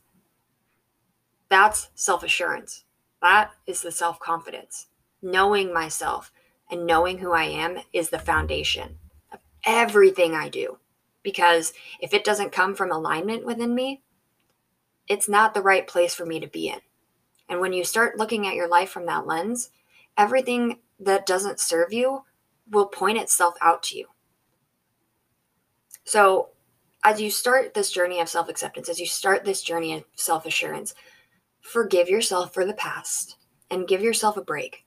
That's 1.49 1.89
self 1.95 2.23
assurance. 2.23 2.85
That 3.23 3.53
is 3.67 3.81
the 3.81 3.91
self 3.91 4.21
confidence, 4.21 4.89
knowing 5.23 5.73
myself, 5.73 6.31
and 6.71 6.87
knowing 6.87 7.19
who 7.19 7.33
I 7.33 7.45
am 7.45 7.79
is 7.93 8.11
the 8.11 8.19
foundation 8.19 8.99
of 9.33 9.41
everything 9.65 10.35
I 10.35 10.49
do. 10.49 10.79
Because 11.23 11.73
if 12.01 12.13
it 12.13 12.25
doesn't 12.25 12.53
come 12.53 12.75
from 12.75 12.91
alignment 12.91 13.47
within 13.47 13.75
me, 13.75 14.03
it's 15.09 15.29
not 15.29 15.55
the 15.55 15.63
right 15.63 15.87
place 15.87 16.15
for 16.15 16.27
me 16.27 16.41
to 16.41 16.47
be 16.47 16.69
in. 16.69 16.81
And 17.49 17.61
when 17.61 17.73
you 17.73 17.85
start 17.85 18.19
looking 18.19 18.47
at 18.47 18.55
your 18.55 18.69
life 18.69 18.91
from 18.91 19.07
that 19.07 19.27
lens, 19.27 19.71
everything 20.17 20.79
that 21.01 21.27
doesn't 21.27 21.61
serve 21.61 21.93
you 21.93 22.25
will 22.71 22.87
point 22.87 23.19
itself 23.19 23.55
out 23.61 23.83
to 23.85 23.99
you. 23.99 24.07
So, 26.05 26.51
as 27.03 27.21
you 27.21 27.31
start 27.31 27.75
this 27.75 27.91
journey 27.91 28.21
of 28.21 28.29
self 28.29 28.49
acceptance, 28.49 28.89
as 28.89 28.99
you 28.99 29.07
start 29.07 29.45
this 29.45 29.63
journey 29.63 29.95
of 29.95 30.05
self 30.15 30.47
assurance, 30.47 30.95
forgive 31.61 32.09
yourself 32.09 32.55
for 32.55 32.65
the 32.65 32.75
past 32.75 33.37
and 33.71 33.89
give 33.89 34.03
yourself 34.03 34.37
a 34.37 34.43
break. 34.43 34.85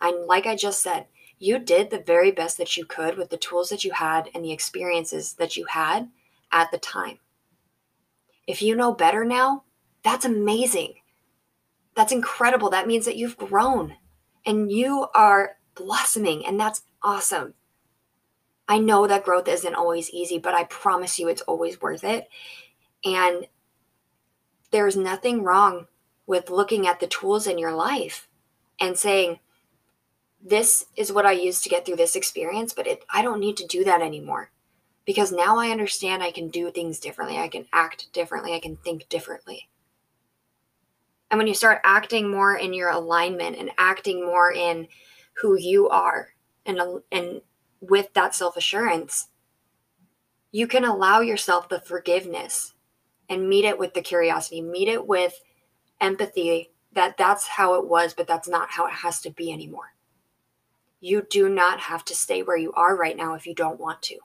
And 0.00 0.26
like 0.26 0.46
I 0.46 0.56
just 0.56 0.82
said, 0.82 1.06
you 1.44 1.58
did 1.58 1.90
the 1.90 1.98
very 1.98 2.30
best 2.30 2.56
that 2.56 2.76
you 2.76 2.86
could 2.86 3.18
with 3.18 3.28
the 3.28 3.36
tools 3.36 3.68
that 3.68 3.84
you 3.84 3.92
had 3.92 4.30
and 4.34 4.42
the 4.42 4.52
experiences 4.52 5.34
that 5.34 5.56
you 5.56 5.66
had 5.66 6.08
at 6.50 6.70
the 6.70 6.78
time. 6.78 7.18
If 8.46 8.62
you 8.62 8.74
know 8.74 8.94
better 8.94 9.24
now, 9.24 9.64
that's 10.02 10.24
amazing. 10.24 10.94
That's 11.94 12.12
incredible. 12.12 12.70
That 12.70 12.86
means 12.86 13.04
that 13.04 13.16
you've 13.16 13.36
grown 13.36 13.96
and 14.46 14.72
you 14.72 15.06
are 15.14 15.56
blossoming, 15.74 16.46
and 16.46 16.58
that's 16.58 16.82
awesome. 17.02 17.54
I 18.66 18.78
know 18.78 19.06
that 19.06 19.24
growth 19.24 19.48
isn't 19.48 19.74
always 19.74 20.10
easy, 20.10 20.38
but 20.38 20.54
I 20.54 20.64
promise 20.64 21.18
you 21.18 21.28
it's 21.28 21.42
always 21.42 21.80
worth 21.80 22.04
it. 22.04 22.26
And 23.04 23.46
there's 24.70 24.96
nothing 24.96 25.42
wrong 25.42 25.88
with 26.26 26.48
looking 26.48 26.86
at 26.86 27.00
the 27.00 27.06
tools 27.06 27.46
in 27.46 27.58
your 27.58 27.74
life 27.74 28.28
and 28.80 28.98
saying, 28.98 29.40
this 30.44 30.84
is 30.94 31.10
what 31.10 31.24
I 31.24 31.32
used 31.32 31.62
to 31.64 31.70
get 31.70 31.86
through 31.86 31.96
this 31.96 32.14
experience, 32.14 32.74
but 32.74 32.86
it, 32.86 33.04
I 33.12 33.22
don't 33.22 33.40
need 33.40 33.56
to 33.56 33.66
do 33.66 33.82
that 33.84 34.02
anymore 34.02 34.50
because 35.06 35.32
now 35.32 35.58
I 35.58 35.70
understand 35.70 36.22
I 36.22 36.30
can 36.30 36.48
do 36.48 36.70
things 36.70 37.00
differently. 37.00 37.38
I 37.38 37.48
can 37.48 37.66
act 37.72 38.12
differently. 38.12 38.54
I 38.54 38.60
can 38.60 38.76
think 38.76 39.08
differently. 39.08 39.68
And 41.30 41.38
when 41.38 41.46
you 41.46 41.54
start 41.54 41.80
acting 41.82 42.30
more 42.30 42.56
in 42.56 42.74
your 42.74 42.90
alignment 42.90 43.56
and 43.56 43.70
acting 43.78 44.24
more 44.24 44.52
in 44.52 44.86
who 45.38 45.58
you 45.58 45.88
are 45.88 46.28
and, 46.66 46.78
and 47.10 47.40
with 47.80 48.12
that 48.12 48.34
self 48.34 48.56
assurance, 48.56 49.28
you 50.52 50.66
can 50.66 50.84
allow 50.84 51.20
yourself 51.20 51.68
the 51.68 51.80
forgiveness 51.80 52.74
and 53.28 53.48
meet 53.48 53.64
it 53.64 53.78
with 53.78 53.94
the 53.94 54.02
curiosity, 54.02 54.60
meet 54.60 54.88
it 54.88 55.06
with 55.06 55.40
empathy 56.00 56.70
that 56.92 57.16
that's 57.16 57.48
how 57.48 57.74
it 57.74 57.88
was, 57.88 58.14
but 58.14 58.26
that's 58.26 58.46
not 58.46 58.70
how 58.70 58.86
it 58.86 58.92
has 58.92 59.20
to 59.22 59.30
be 59.30 59.50
anymore. 59.50 59.94
You 61.04 61.20
do 61.28 61.50
not 61.50 61.80
have 61.80 62.02
to 62.06 62.14
stay 62.14 62.42
where 62.42 62.56
you 62.56 62.72
are 62.72 62.96
right 62.96 63.14
now 63.14 63.34
if 63.34 63.46
you 63.46 63.54
don't 63.54 63.78
want 63.78 64.00
to. 64.04 64.16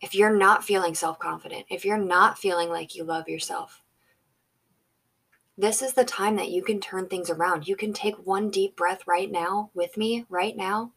If 0.00 0.14
you're 0.14 0.36
not 0.36 0.62
feeling 0.62 0.94
self 0.94 1.18
confident, 1.18 1.66
if 1.68 1.84
you're 1.84 1.98
not 1.98 2.38
feeling 2.38 2.68
like 2.68 2.94
you 2.94 3.02
love 3.02 3.28
yourself, 3.28 3.82
this 5.58 5.82
is 5.82 5.94
the 5.94 6.04
time 6.04 6.36
that 6.36 6.50
you 6.50 6.62
can 6.62 6.80
turn 6.80 7.08
things 7.08 7.28
around. 7.28 7.66
You 7.66 7.74
can 7.74 7.92
take 7.92 8.24
one 8.24 8.50
deep 8.50 8.76
breath 8.76 9.04
right 9.04 9.28
now 9.28 9.72
with 9.74 9.96
me, 9.96 10.26
right 10.28 10.56
now, 10.56 10.92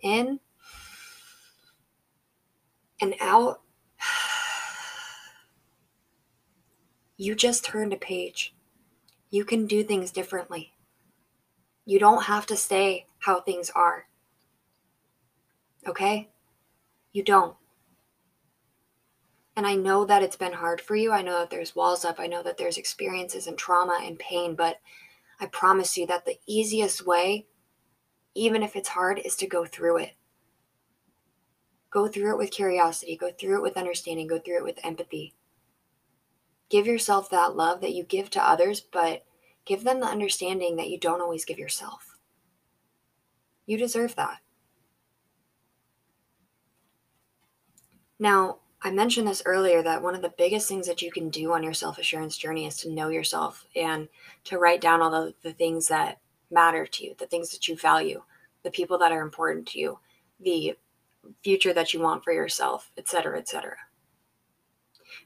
in 0.00 0.38
and 3.00 3.16
out. 3.20 3.62
You 7.16 7.34
just 7.34 7.64
turned 7.64 7.92
a 7.92 7.96
page. 7.96 8.54
You 9.28 9.44
can 9.44 9.66
do 9.66 9.82
things 9.82 10.12
differently. 10.12 10.72
You 11.88 11.98
don't 11.98 12.24
have 12.24 12.44
to 12.48 12.56
stay 12.56 13.06
how 13.20 13.40
things 13.40 13.70
are. 13.74 14.08
Okay? 15.86 16.28
You 17.14 17.22
don't. 17.22 17.56
And 19.56 19.66
I 19.66 19.74
know 19.74 20.04
that 20.04 20.22
it's 20.22 20.36
been 20.36 20.52
hard 20.52 20.82
for 20.82 20.96
you. 20.96 21.12
I 21.12 21.22
know 21.22 21.38
that 21.38 21.48
there's 21.48 21.74
walls 21.74 22.04
up. 22.04 22.20
I 22.20 22.26
know 22.26 22.42
that 22.42 22.58
there's 22.58 22.76
experiences 22.76 23.46
and 23.46 23.56
trauma 23.56 24.02
and 24.04 24.18
pain, 24.18 24.54
but 24.54 24.80
I 25.40 25.46
promise 25.46 25.96
you 25.96 26.06
that 26.08 26.26
the 26.26 26.38
easiest 26.46 27.06
way, 27.06 27.46
even 28.34 28.62
if 28.62 28.76
it's 28.76 28.90
hard, 28.90 29.18
is 29.24 29.34
to 29.36 29.46
go 29.46 29.64
through 29.64 29.96
it. 29.96 30.12
Go 31.90 32.06
through 32.06 32.32
it 32.32 32.38
with 32.38 32.50
curiosity, 32.50 33.16
go 33.16 33.30
through 33.32 33.56
it 33.60 33.62
with 33.62 33.78
understanding, 33.78 34.26
go 34.26 34.38
through 34.38 34.58
it 34.58 34.64
with 34.64 34.84
empathy. 34.84 35.32
Give 36.68 36.86
yourself 36.86 37.30
that 37.30 37.56
love 37.56 37.80
that 37.80 37.94
you 37.94 38.04
give 38.04 38.28
to 38.32 38.46
others, 38.46 38.82
but 38.82 39.24
give 39.68 39.84
them 39.84 40.00
the 40.00 40.06
understanding 40.06 40.76
that 40.76 40.88
you 40.88 40.98
don't 40.98 41.20
always 41.20 41.44
give 41.44 41.58
yourself. 41.58 42.16
You 43.66 43.76
deserve 43.76 44.16
that. 44.16 44.38
Now, 48.18 48.58
I 48.80 48.90
mentioned 48.90 49.28
this 49.28 49.42
earlier 49.44 49.82
that 49.82 50.02
one 50.02 50.14
of 50.14 50.22
the 50.22 50.32
biggest 50.38 50.68
things 50.68 50.86
that 50.86 51.02
you 51.02 51.12
can 51.12 51.28
do 51.28 51.52
on 51.52 51.62
your 51.62 51.74
self 51.74 51.98
assurance 51.98 52.36
journey 52.36 52.66
is 52.66 52.78
to 52.78 52.90
know 52.90 53.08
yourself 53.08 53.66
and 53.76 54.08
to 54.44 54.58
write 54.58 54.80
down 54.80 55.02
all 55.02 55.10
the, 55.10 55.34
the 55.42 55.52
things 55.52 55.88
that 55.88 56.18
matter 56.50 56.86
to 56.86 57.04
you, 57.04 57.14
the 57.18 57.26
things 57.26 57.50
that 57.50 57.68
you 57.68 57.76
value, 57.76 58.22
the 58.62 58.70
people 58.70 58.96
that 58.98 59.12
are 59.12 59.20
important 59.20 59.66
to 59.68 59.78
you, 59.78 59.98
the 60.40 60.76
future 61.44 61.74
that 61.74 61.92
you 61.92 62.00
want 62.00 62.24
for 62.24 62.32
yourself, 62.32 62.90
etc., 62.96 63.38
etc. 63.38 63.76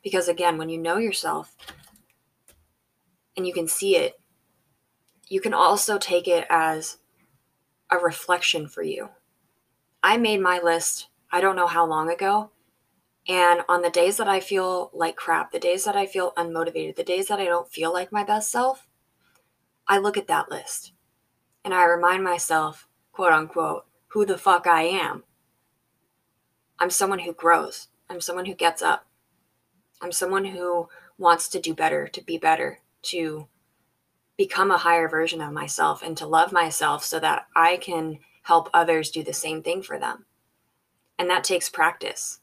Because 0.02 0.26
again, 0.26 0.58
when 0.58 0.68
you 0.68 0.78
know 0.78 0.96
yourself 0.96 1.54
and 3.36 3.46
you 3.46 3.52
can 3.52 3.68
see 3.68 3.96
it, 3.96 4.18
you 5.32 5.40
can 5.40 5.54
also 5.54 5.96
take 5.96 6.28
it 6.28 6.46
as 6.50 6.98
a 7.90 7.96
reflection 7.96 8.68
for 8.68 8.82
you. 8.82 9.08
I 10.02 10.18
made 10.18 10.42
my 10.42 10.60
list, 10.62 11.08
I 11.30 11.40
don't 11.40 11.56
know 11.56 11.66
how 11.66 11.86
long 11.86 12.10
ago, 12.10 12.50
and 13.26 13.62
on 13.66 13.80
the 13.80 13.88
days 13.88 14.18
that 14.18 14.28
I 14.28 14.40
feel 14.40 14.90
like 14.92 15.16
crap, 15.16 15.50
the 15.50 15.58
days 15.58 15.86
that 15.86 15.96
I 15.96 16.04
feel 16.04 16.32
unmotivated, 16.32 16.96
the 16.96 17.02
days 17.02 17.28
that 17.28 17.40
I 17.40 17.46
don't 17.46 17.72
feel 17.72 17.90
like 17.90 18.12
my 18.12 18.22
best 18.22 18.50
self, 18.50 18.86
I 19.88 19.96
look 19.96 20.18
at 20.18 20.26
that 20.26 20.50
list 20.50 20.92
and 21.64 21.72
I 21.72 21.84
remind 21.84 22.22
myself, 22.22 22.86
quote 23.10 23.32
unquote, 23.32 23.86
who 24.08 24.26
the 24.26 24.36
fuck 24.36 24.66
I 24.66 24.82
am. 24.82 25.24
I'm 26.78 26.90
someone 26.90 27.20
who 27.20 27.32
grows. 27.32 27.88
I'm 28.10 28.20
someone 28.20 28.44
who 28.44 28.54
gets 28.54 28.82
up. 28.82 29.06
I'm 30.02 30.12
someone 30.12 30.44
who 30.44 30.90
wants 31.16 31.48
to 31.48 31.58
do 31.58 31.72
better, 31.72 32.06
to 32.08 32.22
be 32.22 32.36
better, 32.36 32.80
to 33.04 33.48
become 34.44 34.70
a 34.70 34.78
higher 34.78 35.08
version 35.08 35.40
of 35.40 35.52
myself 35.52 36.02
and 36.02 36.16
to 36.16 36.26
love 36.26 36.52
myself 36.52 37.04
so 37.04 37.20
that 37.20 37.46
I 37.54 37.76
can 37.76 38.18
help 38.42 38.68
others 38.72 39.10
do 39.10 39.22
the 39.22 39.32
same 39.32 39.62
thing 39.62 39.82
for 39.82 39.98
them. 39.98 40.26
And 41.18 41.30
that 41.30 41.44
takes 41.44 41.68
practice 41.68 42.40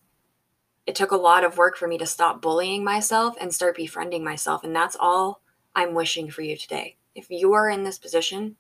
it 0.90 0.96
took 0.96 1.12
a 1.12 1.18
lot 1.18 1.44
of 1.44 1.56
work 1.56 1.78
for 1.78 1.88
me 1.88 2.00
to 2.00 2.06
stop 2.08 2.42
bullying 2.42 2.84
myself 2.84 3.36
and 3.40 3.54
start 3.54 3.76
befriending 3.76 4.24
myself. 4.24 4.64
And 4.64 4.76
that's 4.76 4.98
all 5.00 5.40
I'm 5.76 5.94
wishing 5.94 6.32
for 6.32 6.42
you 6.42 6.58
today. 6.58 6.98
If 7.14 7.30
you 7.30 7.54
are 7.54 7.70
in 7.70 7.84
this 7.84 8.00
position, 8.00 8.56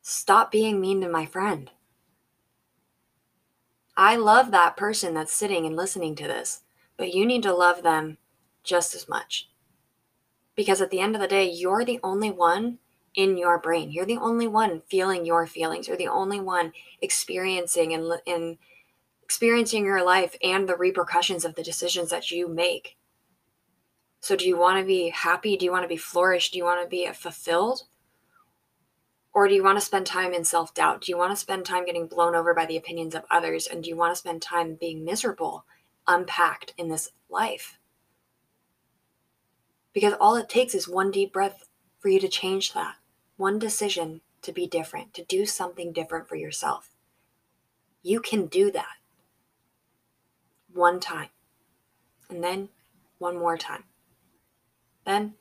stop 0.00 0.50
being 0.50 0.80
mean 0.80 1.02
to 1.02 1.10
my 1.10 1.26
friend. 1.26 1.70
I 3.98 4.16
love 4.16 4.50
that 4.50 4.78
person 4.78 5.12
that's 5.12 5.34
sitting 5.34 5.66
and 5.66 5.76
listening 5.76 6.14
to 6.16 6.26
this, 6.26 6.62
but 6.96 7.12
you 7.12 7.26
need 7.26 7.42
to 7.42 7.52
love 7.52 7.82
them 7.82 8.16
just 8.64 8.94
as 8.94 9.06
much. 9.06 9.50
Because 10.54 10.80
at 10.80 10.90
the 10.90 11.00
end 11.00 11.14
of 11.14 11.20
the 11.20 11.28
day, 11.28 11.48
you're 11.50 11.84
the 11.84 12.00
only 12.02 12.30
one 12.30 12.78
in 13.14 13.36
your 13.36 13.58
brain. 13.58 13.90
You're 13.90 14.06
the 14.06 14.18
only 14.18 14.46
one 14.46 14.82
feeling 14.88 15.24
your 15.24 15.46
feelings. 15.46 15.88
You're 15.88 15.96
the 15.96 16.08
only 16.08 16.40
one 16.40 16.72
experiencing 17.00 17.92
and, 17.92 18.12
and 18.26 18.58
experiencing 19.22 19.84
your 19.84 20.04
life 20.04 20.36
and 20.42 20.68
the 20.68 20.76
repercussions 20.76 21.44
of 21.44 21.54
the 21.54 21.62
decisions 21.62 22.10
that 22.10 22.30
you 22.30 22.48
make. 22.48 22.96
So, 24.20 24.36
do 24.36 24.46
you 24.46 24.56
want 24.56 24.78
to 24.78 24.86
be 24.86 25.08
happy? 25.10 25.56
Do 25.56 25.64
you 25.64 25.72
want 25.72 25.84
to 25.84 25.88
be 25.88 25.96
flourished? 25.96 26.52
Do 26.52 26.58
you 26.58 26.64
want 26.64 26.82
to 26.82 26.88
be 26.88 27.10
fulfilled? 27.12 27.82
Or 29.34 29.48
do 29.48 29.54
you 29.54 29.64
want 29.64 29.78
to 29.78 29.84
spend 29.84 30.06
time 30.06 30.32
in 30.32 30.44
self 30.44 30.74
doubt? 30.74 31.02
Do 31.02 31.12
you 31.12 31.18
want 31.18 31.32
to 31.32 31.36
spend 31.36 31.64
time 31.64 31.86
getting 31.86 32.06
blown 32.06 32.34
over 32.34 32.54
by 32.54 32.66
the 32.66 32.76
opinions 32.76 33.14
of 33.14 33.24
others? 33.30 33.66
And 33.66 33.82
do 33.82 33.90
you 33.90 33.96
want 33.96 34.12
to 34.12 34.18
spend 34.18 34.42
time 34.42 34.76
being 34.78 35.04
miserable, 35.04 35.64
unpacked 36.06 36.74
in 36.76 36.88
this 36.88 37.10
life? 37.28 37.78
Because 39.92 40.14
all 40.20 40.36
it 40.36 40.48
takes 40.48 40.74
is 40.74 40.88
one 40.88 41.10
deep 41.10 41.32
breath 41.32 41.68
for 41.98 42.08
you 42.08 42.18
to 42.20 42.28
change 42.28 42.72
that, 42.72 42.96
one 43.36 43.58
decision 43.58 44.20
to 44.42 44.52
be 44.52 44.66
different, 44.66 45.14
to 45.14 45.24
do 45.24 45.46
something 45.46 45.92
different 45.92 46.28
for 46.28 46.36
yourself. 46.36 46.90
You 48.02 48.20
can 48.20 48.46
do 48.46 48.70
that 48.72 48.96
one 50.72 50.98
time, 50.98 51.28
and 52.28 52.42
then 52.42 52.70
one 53.18 53.38
more 53.38 53.56
time, 53.56 53.84
then 55.04 55.34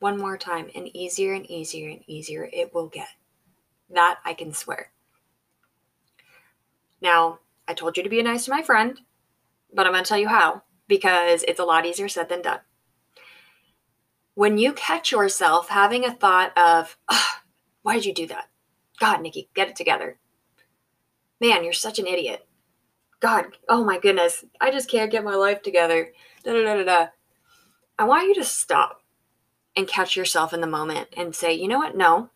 one 0.00 0.18
more 0.18 0.36
time, 0.36 0.70
and 0.74 0.88
easier 0.96 1.34
and 1.34 1.48
easier 1.50 1.90
and 1.90 2.02
easier 2.06 2.48
it 2.52 2.74
will 2.74 2.88
get. 2.88 3.08
That 3.90 4.18
I 4.24 4.34
can 4.34 4.52
swear. 4.52 4.90
Now, 7.00 7.38
I 7.66 7.74
told 7.74 7.96
you 7.96 8.02
to 8.02 8.08
be 8.08 8.22
nice 8.22 8.44
to 8.46 8.50
my 8.50 8.62
friend, 8.62 8.98
but 9.72 9.86
I'm 9.86 9.92
going 9.92 10.04
to 10.04 10.08
tell 10.08 10.18
you 10.18 10.28
how 10.28 10.62
because 10.88 11.44
it's 11.46 11.60
a 11.60 11.64
lot 11.64 11.86
easier 11.86 12.08
said 12.08 12.28
than 12.28 12.42
done. 12.42 12.60
When 14.38 14.56
you 14.56 14.72
catch 14.72 15.10
yourself 15.10 15.68
having 15.68 16.04
a 16.04 16.14
thought 16.14 16.56
of, 16.56 16.96
why 17.82 17.94
did 17.94 18.04
you 18.04 18.14
do 18.14 18.28
that? 18.28 18.44
God, 19.00 19.20
Nikki, 19.20 19.48
get 19.52 19.66
it 19.66 19.74
together. 19.74 20.20
Man, 21.40 21.64
you're 21.64 21.72
such 21.72 21.98
an 21.98 22.06
idiot. 22.06 22.46
God, 23.18 23.46
oh 23.68 23.82
my 23.82 23.98
goodness, 23.98 24.44
I 24.60 24.70
just 24.70 24.88
can't 24.88 25.10
get 25.10 25.24
my 25.24 25.34
life 25.34 25.60
together. 25.60 26.12
Da 26.44 26.52
da 26.52 26.62
da 26.62 26.76
da 26.76 26.84
da. 26.84 27.06
I 27.98 28.04
want 28.04 28.28
you 28.28 28.34
to 28.36 28.44
stop 28.44 29.02
and 29.74 29.88
catch 29.88 30.14
yourself 30.14 30.54
in 30.54 30.60
the 30.60 30.68
moment 30.68 31.08
and 31.16 31.34
say, 31.34 31.52
you 31.52 31.66
know 31.66 31.78
what? 31.78 31.96
No, 31.96 32.30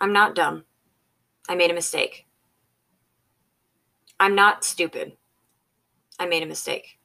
I'm 0.00 0.14
not 0.14 0.34
dumb. 0.34 0.64
I 1.46 1.56
made 1.56 1.70
a 1.70 1.74
mistake. 1.74 2.24
I'm 4.18 4.34
not 4.34 4.64
stupid. 4.64 5.18
I 6.18 6.24
made 6.24 6.42
a 6.42 6.46
mistake. 6.46 6.98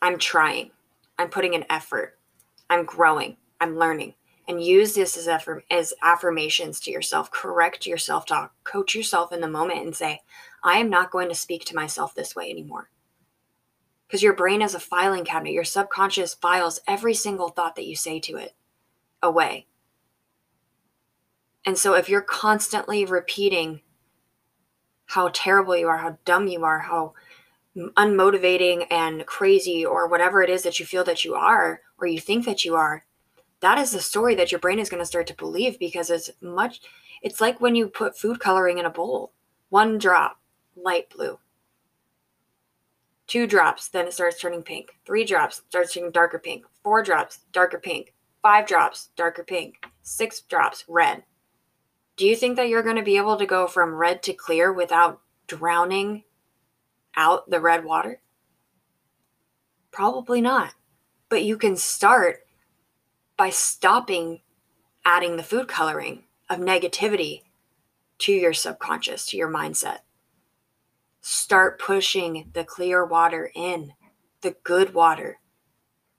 I'm 0.00 0.18
trying. 0.18 0.70
I'm 1.18 1.28
putting 1.28 1.54
an 1.54 1.66
effort. 1.68 2.17
I'm 2.70 2.84
growing. 2.84 3.36
I'm 3.60 3.78
learning. 3.78 4.14
and 4.48 4.64
use 4.64 4.94
this 4.94 5.16
as, 5.18 5.26
affirm- 5.26 5.62
as 5.70 5.92
affirmations 6.02 6.80
to 6.80 6.90
yourself. 6.90 7.30
Correct 7.30 7.86
your 7.86 7.98
self 7.98 8.24
talk, 8.24 8.54
coach 8.64 8.94
yourself 8.94 9.30
in 9.30 9.40
the 9.42 9.48
moment, 9.48 9.84
and 9.84 9.94
say, 9.94 10.22
I 10.64 10.78
am 10.78 10.88
not 10.88 11.10
going 11.10 11.28
to 11.28 11.34
speak 11.34 11.66
to 11.66 11.76
myself 11.76 12.14
this 12.14 12.34
way 12.34 12.50
anymore. 12.50 12.88
Because 14.06 14.22
your 14.22 14.32
brain 14.32 14.62
is 14.62 14.74
a 14.74 14.80
filing 14.80 15.24
cabinet. 15.26 15.52
Your 15.52 15.64
subconscious 15.64 16.32
files 16.32 16.80
every 16.88 17.12
single 17.12 17.50
thought 17.50 17.76
that 17.76 17.86
you 17.86 17.94
say 17.94 18.18
to 18.20 18.36
it 18.38 18.54
away. 19.22 19.66
And 21.66 21.76
so 21.76 21.92
if 21.92 22.08
you're 22.08 22.22
constantly 22.22 23.04
repeating 23.04 23.82
how 25.04 25.28
terrible 25.34 25.76
you 25.76 25.88
are, 25.88 25.98
how 25.98 26.16
dumb 26.24 26.48
you 26.48 26.64
are, 26.64 26.78
how 26.78 27.12
unmotivating 27.96 28.86
and 28.90 29.26
crazy, 29.26 29.84
or 29.84 30.08
whatever 30.08 30.42
it 30.42 30.50
is 30.50 30.62
that 30.62 30.80
you 30.80 30.86
feel 30.86 31.04
that 31.04 31.24
you 31.24 31.34
are, 31.34 31.80
or 31.98 32.06
you 32.06 32.20
think 32.20 32.44
that 32.44 32.64
you 32.64 32.74
are, 32.74 33.04
that 33.60 33.78
is 33.78 33.90
the 33.90 34.00
story 34.00 34.34
that 34.34 34.52
your 34.52 34.60
brain 34.60 34.78
is 34.78 34.88
going 34.88 35.02
to 35.02 35.06
start 35.06 35.26
to 35.26 35.34
believe 35.34 35.78
because 35.78 36.10
it's 36.10 36.30
much, 36.40 36.80
it's 37.22 37.40
like 37.40 37.60
when 37.60 37.74
you 37.74 37.88
put 37.88 38.18
food 38.18 38.40
coloring 38.40 38.78
in 38.78 38.84
a 38.84 38.90
bowl 38.90 39.32
one 39.68 39.98
drop, 39.98 40.38
light 40.76 41.10
blue. 41.10 41.38
Two 43.26 43.46
drops, 43.46 43.88
then 43.88 44.06
it 44.06 44.14
starts 44.14 44.40
turning 44.40 44.62
pink. 44.62 44.92
Three 45.04 45.24
drops, 45.24 45.62
starts 45.68 45.92
turning 45.92 46.10
darker 46.10 46.38
pink. 46.38 46.64
Four 46.82 47.02
drops, 47.02 47.40
darker 47.52 47.78
pink. 47.78 48.14
Five 48.40 48.66
drops, 48.66 49.10
darker 49.16 49.44
pink. 49.44 49.86
Six 50.00 50.40
drops, 50.40 50.84
red. 50.88 51.24
Do 52.16 52.24
you 52.26 52.34
think 52.34 52.56
that 52.56 52.68
you're 52.68 52.82
going 52.82 52.96
to 52.96 53.02
be 53.02 53.18
able 53.18 53.36
to 53.36 53.44
go 53.44 53.66
from 53.66 53.94
red 53.94 54.22
to 54.22 54.32
clear 54.32 54.72
without 54.72 55.20
drowning 55.46 56.24
out 57.16 57.50
the 57.50 57.60
red 57.60 57.84
water? 57.84 58.20
Probably 59.90 60.40
not. 60.40 60.74
But 61.28 61.44
you 61.44 61.56
can 61.58 61.76
start 61.76 62.46
by 63.36 63.50
stopping 63.50 64.40
adding 65.04 65.36
the 65.36 65.42
food 65.42 65.68
coloring 65.68 66.24
of 66.50 66.58
negativity 66.58 67.42
to 68.18 68.32
your 68.32 68.52
subconscious, 68.52 69.26
to 69.26 69.36
your 69.36 69.50
mindset. 69.50 70.00
Start 71.20 71.80
pushing 71.80 72.50
the 72.52 72.64
clear 72.64 73.04
water 73.04 73.50
in, 73.54 73.92
the 74.42 74.56
good 74.64 74.92
water, 74.94 75.38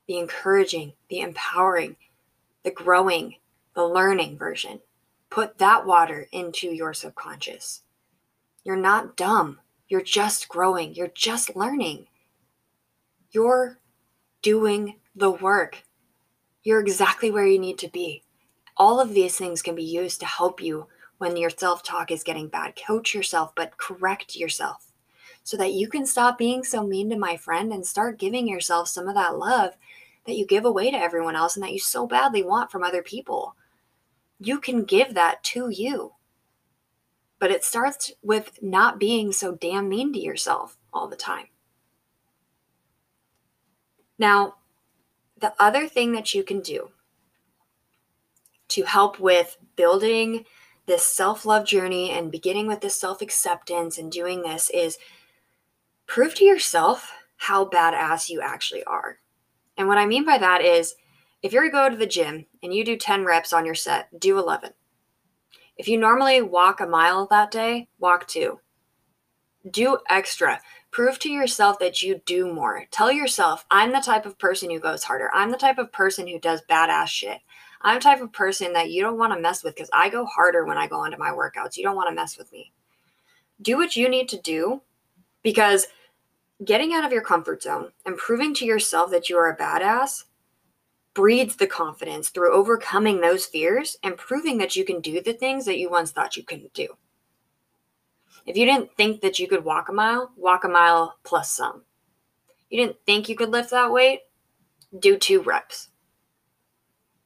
the 0.07 0.17
encouraging, 0.17 0.93
the 1.09 1.19
empowering, 1.19 1.97
the 2.63 2.71
growing, 2.71 3.35
the 3.75 3.85
learning 3.85 4.37
version. 4.37 4.79
Put 5.29 5.59
that 5.59 5.85
water 5.85 6.27
into 6.31 6.67
your 6.67 6.93
subconscious. 6.93 7.83
You're 8.63 8.75
not 8.75 9.15
dumb. 9.15 9.59
You're 9.89 10.01
just 10.01 10.47
growing. 10.47 10.95
You're 10.95 11.11
just 11.13 11.55
learning. 11.55 12.07
You're 13.31 13.79
doing 14.41 14.95
the 15.15 15.31
work. 15.31 15.83
You're 16.63 16.79
exactly 16.79 17.31
where 17.31 17.45
you 17.47 17.59
need 17.59 17.77
to 17.79 17.89
be. 17.89 18.23
All 18.77 19.01
of 19.01 19.13
these 19.13 19.35
things 19.35 19.61
can 19.61 19.75
be 19.75 19.83
used 19.83 20.21
to 20.21 20.25
help 20.25 20.61
you 20.61 20.87
when 21.17 21.35
your 21.35 21.49
self 21.49 21.83
talk 21.83 22.11
is 22.11 22.23
getting 22.23 22.47
bad. 22.47 22.75
Coach 22.87 23.13
yourself, 23.13 23.53
but 23.55 23.77
correct 23.77 24.35
yourself 24.35 24.89
so 25.43 25.57
that 25.57 25.73
you 25.73 25.87
can 25.87 26.05
stop 26.05 26.37
being 26.37 26.63
so 26.63 26.85
mean 26.85 27.09
to 27.09 27.17
my 27.17 27.35
friend 27.35 27.73
and 27.73 27.85
start 27.85 28.19
giving 28.19 28.47
yourself 28.47 28.87
some 28.87 29.07
of 29.07 29.15
that 29.15 29.35
love 29.35 29.73
that 30.25 30.35
you 30.35 30.45
give 30.45 30.63
away 30.63 30.91
to 30.91 30.97
everyone 30.97 31.35
else 31.35 31.55
and 31.55 31.63
that 31.63 31.73
you 31.73 31.79
so 31.79 32.05
badly 32.05 32.43
want 32.43 32.71
from 32.71 32.83
other 32.83 33.01
people. 33.01 33.55
You 34.39 34.59
can 34.59 34.83
give 34.83 35.15
that 35.15 35.43
to 35.45 35.69
you. 35.69 36.13
But 37.39 37.51
it 37.51 37.63
starts 37.63 38.11
with 38.21 38.59
not 38.61 38.99
being 38.99 39.31
so 39.31 39.55
damn 39.55 39.87
mean 39.89 40.13
to 40.13 40.19
yourself 40.19 40.77
all 40.93 41.07
the 41.07 41.15
time. 41.15 41.47
Now, 44.17 44.55
the 45.39 45.53
other 45.57 45.87
thing 45.87 46.11
that 46.11 46.33
you 46.33 46.43
can 46.43 46.59
do 46.59 46.91
to 48.69 48.83
help 48.83 49.19
with 49.19 49.57
building 49.75 50.45
this 50.85 51.03
self 51.03 51.45
love 51.45 51.65
journey 51.65 52.11
and 52.11 52.31
beginning 52.31 52.67
with 52.67 52.81
this 52.81 52.95
self 52.95 53.21
acceptance 53.21 53.97
and 53.97 54.11
doing 54.11 54.41
this 54.41 54.69
is 54.71 54.97
prove 56.07 56.35
to 56.35 56.43
yourself 56.43 57.11
how 57.37 57.63
badass 57.63 58.29
you 58.29 58.41
actually 58.41 58.83
are. 58.83 59.19
And 59.77 59.87
what 59.87 59.97
I 59.97 60.05
mean 60.05 60.25
by 60.25 60.37
that 60.37 60.61
is 60.61 60.95
if 61.41 61.53
you're 61.53 61.63
to 61.63 61.69
go 61.69 61.89
to 61.89 61.95
the 61.95 62.05
gym 62.05 62.45
and 62.61 62.73
you 62.73 62.83
do 62.83 62.97
10 62.97 63.23
reps 63.23 63.53
on 63.53 63.65
your 63.65 63.75
set, 63.75 64.19
do 64.19 64.37
11. 64.37 64.71
If 65.79 65.87
you 65.87 65.97
normally 65.97 66.41
walk 66.41 66.81
a 66.81 66.85
mile 66.85 67.25
that 67.27 67.51
day, 67.51 67.87
walk 67.99 68.27
two. 68.27 68.59
Do 69.71 69.99
extra. 70.09 70.59
Prove 70.91 71.17
to 71.19 71.29
yourself 71.29 71.79
that 71.79 72.01
you 72.01 72.19
do 72.25 72.53
more. 72.53 72.83
Tell 72.91 73.09
yourself, 73.09 73.65
I'm 73.71 73.93
the 73.93 74.01
type 74.01 74.25
of 74.25 74.37
person 74.37 74.69
who 74.69 74.81
goes 74.81 75.05
harder. 75.05 75.31
I'm 75.33 75.51
the 75.51 75.57
type 75.57 75.77
of 75.77 75.93
person 75.93 76.27
who 76.27 76.37
does 76.37 76.61
badass 76.69 77.07
shit. 77.07 77.37
I'm 77.81 77.95
the 77.95 78.01
type 78.01 78.19
of 78.19 78.33
person 78.33 78.73
that 78.73 78.91
you 78.91 79.01
don't 79.01 79.17
want 79.17 79.31
to 79.33 79.39
mess 79.39 79.63
with 79.63 79.73
because 79.73 79.89
I 79.93 80.09
go 80.09 80.25
harder 80.25 80.65
when 80.65 80.77
I 80.77 80.85
go 80.85 81.05
into 81.05 81.17
my 81.17 81.29
workouts. 81.29 81.77
You 81.77 81.83
don't 81.83 81.95
want 81.95 82.09
to 82.09 82.15
mess 82.15 82.37
with 82.37 82.51
me. 82.51 82.73
Do 83.61 83.77
what 83.77 83.95
you 83.95 84.09
need 84.09 84.27
to 84.29 84.41
do 84.41 84.81
because 85.43 85.87
getting 86.65 86.93
out 86.93 87.05
of 87.05 87.13
your 87.13 87.21
comfort 87.21 87.63
zone 87.63 87.93
and 88.05 88.17
proving 88.17 88.53
to 88.55 88.65
yourself 88.65 89.11
that 89.11 89.29
you 89.29 89.37
are 89.37 89.49
a 89.49 89.55
badass 89.55 90.25
breeds 91.19 91.57
the 91.57 91.67
confidence 91.67 92.29
through 92.29 92.53
overcoming 92.53 93.19
those 93.19 93.45
fears 93.45 93.97
and 94.03 94.15
proving 94.15 94.57
that 94.57 94.77
you 94.77 94.85
can 94.85 95.01
do 95.01 95.21
the 95.21 95.33
things 95.33 95.65
that 95.65 95.77
you 95.77 95.89
once 95.89 96.11
thought 96.11 96.37
you 96.37 96.43
couldn't 96.43 96.73
do. 96.73 96.87
If 98.45 98.55
you 98.55 98.65
didn't 98.65 98.95
think 98.95 99.19
that 99.19 99.37
you 99.37 99.45
could 99.45 99.65
walk 99.65 99.89
a 99.89 99.91
mile, 99.91 100.31
walk 100.37 100.63
a 100.63 100.69
mile 100.69 101.17
plus 101.25 101.51
some. 101.51 101.83
You 102.69 102.79
didn't 102.79 102.99
think 103.05 103.27
you 103.27 103.35
could 103.35 103.49
lift 103.49 103.71
that 103.71 103.91
weight, 103.91 104.21
do 104.97 105.17
two 105.17 105.41
reps. 105.41 105.89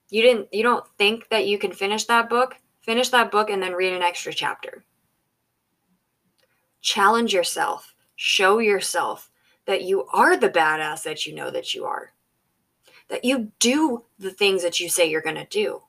You 0.09 0.23
didn't 0.23 0.51
you 0.51 0.63
don't 0.63 0.87
think 0.97 1.29
that 1.29 1.45
you 1.45 1.59
can 1.59 1.71
finish 1.71 2.05
that 2.05 2.31
book, 2.31 2.55
finish 2.81 3.09
that 3.09 3.29
book 3.29 3.51
and 3.51 3.61
then 3.61 3.73
read 3.73 3.93
an 3.93 4.01
extra 4.01 4.33
chapter. 4.33 4.83
Challenge 6.81 7.31
yourself. 7.31 7.93
Show 8.15 8.57
yourself 8.57 9.29
that 9.67 9.83
you 9.83 10.07
are 10.11 10.35
the 10.35 10.49
badass 10.49 11.03
that 11.03 11.27
you 11.27 11.35
know 11.35 11.51
that 11.51 11.75
you 11.75 11.85
are. 11.85 12.11
That 13.09 13.25
you 13.25 13.51
do 13.59 14.05
the 14.17 14.31
things 14.31 14.63
that 14.63 14.79
you 14.79 14.89
say 14.89 15.09
you're 15.09 15.21
going 15.21 15.35
to 15.35 15.45
do. 15.45 15.83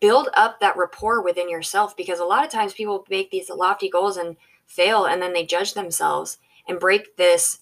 Build 0.00 0.28
up 0.34 0.60
that 0.60 0.76
rapport 0.76 1.22
within 1.22 1.48
yourself 1.48 1.96
because 1.96 2.18
a 2.18 2.24
lot 2.24 2.44
of 2.44 2.50
times 2.50 2.72
people 2.72 3.06
make 3.08 3.30
these 3.30 3.50
lofty 3.50 3.88
goals 3.88 4.16
and 4.16 4.36
fail 4.66 5.06
and 5.06 5.22
then 5.22 5.32
they 5.32 5.46
judge 5.46 5.74
themselves 5.74 6.38
and 6.68 6.78
break 6.78 7.16
this 7.16 7.60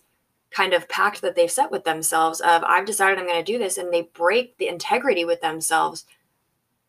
kind 0.50 0.72
of 0.72 0.88
pact 0.88 1.22
that 1.22 1.36
they've 1.36 1.50
set 1.50 1.70
with 1.70 1.84
themselves 1.84 2.40
of 2.40 2.64
I've 2.64 2.86
decided 2.86 3.18
I'm 3.18 3.26
going 3.26 3.44
to 3.44 3.52
do 3.52 3.58
this 3.58 3.78
and 3.78 3.92
they 3.92 4.02
break 4.02 4.58
the 4.58 4.68
integrity 4.68 5.24
with 5.24 5.40
themselves 5.40 6.04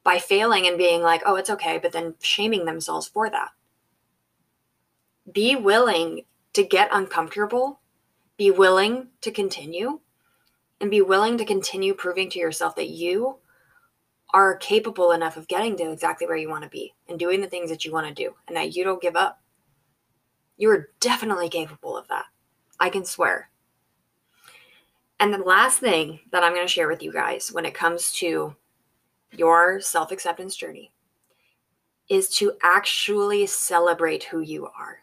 by 0.04 0.20
failing 0.20 0.66
and 0.66 0.78
being 0.78 1.02
like, 1.02 1.22
"Oh, 1.26 1.36
it's 1.36 1.50
okay," 1.50 1.78
but 1.78 1.92
then 1.92 2.16
shaming 2.22 2.66
themselves 2.66 3.08
for 3.08 3.30
that. 3.30 3.50
Be 5.30 5.56
willing 5.56 6.24
to 6.54 6.64
get 6.64 6.90
uncomfortable, 6.94 7.82
be 8.38 8.50
willing 8.50 9.10
to 9.22 9.32
continue, 9.32 10.00
and 10.80 10.92
be 10.92 11.02
willing 11.02 11.38
to 11.38 11.46
continue 11.46 11.94
proving 11.94 12.30
to 12.30 12.40
yourself 12.40 12.76
that 12.76 12.90
you 12.90 13.38
are 14.34 14.58
capable 14.58 15.12
enough 15.12 15.38
of 15.38 15.48
getting 15.48 15.76
to 15.78 15.92
exactly 15.92 16.28
where 16.28 16.36
you 16.38 16.50
want 16.50 16.64
to 16.64 16.70
be 16.70 16.94
and 17.08 17.18
doing 17.18 17.42
the 17.42 17.48
things 17.48 17.70
that 17.70 17.86
you 17.86 17.92
want 17.92 18.08
to 18.08 18.14
do 18.14 18.36
and 18.48 18.58
that 18.58 18.76
you 18.76 18.84
don't 18.84 19.02
give 19.02 19.16
up. 19.16 19.42
You 20.58 20.70
are 20.72 20.90
definitely 21.00 21.50
capable 21.50 21.98
of 21.98 22.08
that. 22.10 22.26
I 22.80 22.90
can 22.90 23.06
swear. 23.06 23.50
And 25.20 25.34
the 25.34 25.40
last 25.40 25.80
thing 25.80 26.20
that 26.32 26.44
I'm 26.44 26.54
going 26.54 26.66
to 26.66 26.72
share 26.72 26.88
with 26.88 27.02
you 27.02 27.12
guys 27.12 27.52
when 27.52 27.66
it 27.66 27.74
comes 27.74 28.12
to 28.14 28.56
your 29.32 29.82
self 29.82 30.12
acceptance 30.12 30.56
journey 30.56 30.92
is 32.10 32.30
to 32.38 32.54
actually 32.64 33.46
celebrate 33.48 34.24
who 34.24 34.40
you 34.40 34.68
are. 34.68 35.00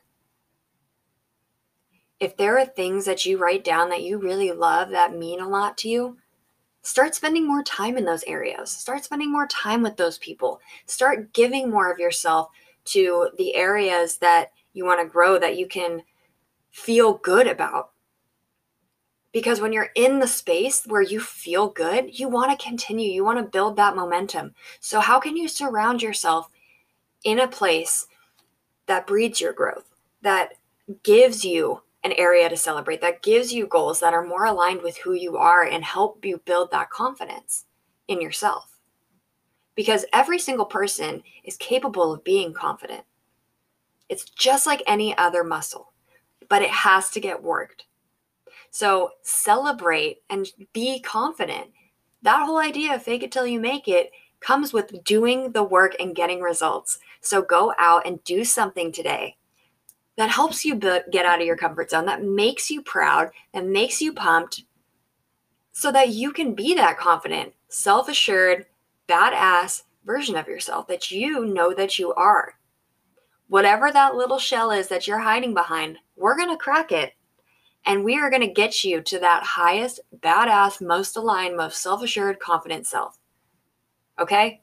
If 2.20 2.36
there 2.36 2.58
are 2.58 2.66
things 2.66 3.04
that 3.06 3.26
you 3.26 3.38
write 3.38 3.64
down 3.64 3.90
that 3.90 4.02
you 4.02 4.18
really 4.18 4.52
love 4.52 4.90
that 4.90 5.16
mean 5.16 5.40
a 5.40 5.48
lot 5.48 5.76
to 5.78 5.88
you, 5.88 6.16
start 6.82 7.14
spending 7.14 7.46
more 7.46 7.62
time 7.62 7.96
in 7.96 8.04
those 8.04 8.24
areas. 8.24 8.70
Start 8.70 9.04
spending 9.04 9.32
more 9.32 9.46
time 9.48 9.82
with 9.82 9.96
those 9.96 10.18
people. 10.18 10.60
Start 10.86 11.32
giving 11.32 11.70
more 11.70 11.90
of 11.90 11.98
yourself 11.98 12.48
to 12.86 13.30
the 13.36 13.54
areas 13.54 14.18
that 14.18 14.52
you 14.74 14.84
want 14.84 15.00
to 15.00 15.10
grow 15.10 15.38
that 15.38 15.56
you 15.56 15.66
can 15.66 16.02
feel 16.70 17.14
good 17.14 17.46
about. 17.46 17.90
Because 19.32 19.60
when 19.60 19.72
you're 19.72 19.90
in 19.96 20.20
the 20.20 20.28
space 20.28 20.84
where 20.86 21.02
you 21.02 21.18
feel 21.18 21.68
good, 21.68 22.18
you 22.18 22.28
want 22.28 22.56
to 22.56 22.64
continue, 22.64 23.10
you 23.10 23.24
want 23.24 23.38
to 23.38 23.50
build 23.50 23.76
that 23.76 23.96
momentum. 23.96 24.54
So, 24.78 25.00
how 25.00 25.18
can 25.18 25.36
you 25.36 25.48
surround 25.48 26.02
yourself 26.02 26.48
in 27.24 27.40
a 27.40 27.48
place 27.48 28.06
that 28.86 29.06
breeds 29.06 29.40
your 29.40 29.52
growth, 29.52 29.88
that 30.22 30.54
gives 31.02 31.44
you 31.44 31.82
an 32.04 32.12
area 32.12 32.48
to 32.48 32.56
celebrate 32.56 33.00
that 33.00 33.22
gives 33.22 33.52
you 33.52 33.66
goals 33.66 33.98
that 34.00 34.12
are 34.12 34.26
more 34.26 34.44
aligned 34.44 34.82
with 34.82 34.98
who 34.98 35.14
you 35.14 35.38
are 35.38 35.64
and 35.64 35.82
help 35.82 36.24
you 36.24 36.40
build 36.44 36.70
that 36.70 36.90
confidence 36.90 37.64
in 38.08 38.20
yourself. 38.20 38.78
Because 39.74 40.04
every 40.12 40.38
single 40.38 40.66
person 40.66 41.22
is 41.42 41.56
capable 41.56 42.12
of 42.12 42.22
being 42.22 42.52
confident. 42.52 43.02
It's 44.08 44.24
just 44.24 44.66
like 44.66 44.82
any 44.86 45.16
other 45.16 45.42
muscle, 45.42 45.92
but 46.48 46.62
it 46.62 46.70
has 46.70 47.10
to 47.10 47.20
get 47.20 47.42
worked. 47.42 47.86
So 48.70 49.12
celebrate 49.22 50.18
and 50.28 50.46
be 50.74 51.00
confident. 51.00 51.70
That 52.22 52.44
whole 52.44 52.58
idea 52.58 52.94
of 52.94 53.02
fake 53.02 53.22
it 53.22 53.32
till 53.32 53.46
you 53.46 53.58
make 53.58 53.88
it 53.88 54.10
comes 54.40 54.74
with 54.74 55.02
doing 55.04 55.52
the 55.52 55.64
work 55.64 55.96
and 55.98 56.14
getting 56.14 56.42
results. 56.42 56.98
So 57.22 57.40
go 57.40 57.72
out 57.78 58.06
and 58.06 58.22
do 58.24 58.44
something 58.44 58.92
today 58.92 59.36
that 60.16 60.30
helps 60.30 60.64
you 60.64 60.76
get 60.76 61.26
out 61.26 61.40
of 61.40 61.46
your 61.46 61.56
comfort 61.56 61.90
zone, 61.90 62.06
that 62.06 62.22
makes 62.22 62.70
you 62.70 62.82
proud, 62.82 63.30
that 63.52 63.66
makes 63.66 64.00
you 64.00 64.12
pumped, 64.12 64.62
so 65.72 65.90
that 65.90 66.10
you 66.10 66.32
can 66.32 66.54
be 66.54 66.74
that 66.74 66.98
confident, 66.98 67.52
self 67.68 68.08
assured, 68.08 68.66
badass 69.08 69.82
version 70.04 70.36
of 70.36 70.46
yourself 70.46 70.86
that 70.86 71.10
you 71.10 71.46
know 71.46 71.74
that 71.74 71.98
you 71.98 72.14
are. 72.14 72.54
Whatever 73.48 73.90
that 73.90 74.14
little 74.14 74.38
shell 74.38 74.70
is 74.70 74.88
that 74.88 75.06
you're 75.06 75.18
hiding 75.18 75.54
behind, 75.54 75.98
we're 76.16 76.36
going 76.36 76.50
to 76.50 76.56
crack 76.56 76.92
it. 76.92 77.12
And 77.86 78.02
we 78.02 78.16
are 78.16 78.30
going 78.30 78.42
to 78.42 78.48
get 78.48 78.82
you 78.82 79.02
to 79.02 79.18
that 79.18 79.42
highest, 79.42 80.00
badass, 80.20 80.80
most 80.80 81.16
aligned, 81.16 81.56
most 81.56 81.82
self 81.82 82.02
assured, 82.02 82.40
confident 82.40 82.86
self. 82.86 83.18
Okay? 84.18 84.62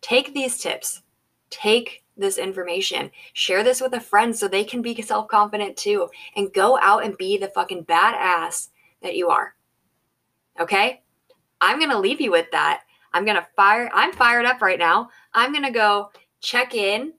Take 0.00 0.34
these 0.34 0.58
tips. 0.58 1.02
Take 1.50 2.04
this 2.20 2.38
information. 2.38 3.10
Share 3.32 3.64
this 3.64 3.80
with 3.80 3.94
a 3.94 4.00
friend 4.00 4.36
so 4.36 4.46
they 4.46 4.64
can 4.64 4.82
be 4.82 5.00
self 5.02 5.28
confident 5.28 5.76
too. 5.76 6.08
And 6.36 6.52
go 6.52 6.78
out 6.80 7.04
and 7.04 7.16
be 7.16 7.36
the 7.36 7.48
fucking 7.48 7.84
badass 7.84 8.68
that 9.02 9.16
you 9.16 9.28
are. 9.28 9.54
Okay? 10.60 11.02
I'm 11.60 11.78
going 11.78 11.90
to 11.90 11.98
leave 11.98 12.20
you 12.20 12.30
with 12.30 12.50
that. 12.52 12.82
I'm 13.12 13.24
going 13.24 13.36
to 13.36 13.46
fire, 13.56 13.90
I'm 13.92 14.12
fired 14.12 14.46
up 14.46 14.62
right 14.62 14.78
now. 14.78 15.10
I'm 15.34 15.52
going 15.52 15.64
to 15.64 15.70
go 15.70 16.10
check 16.40 16.74
in 16.74 17.14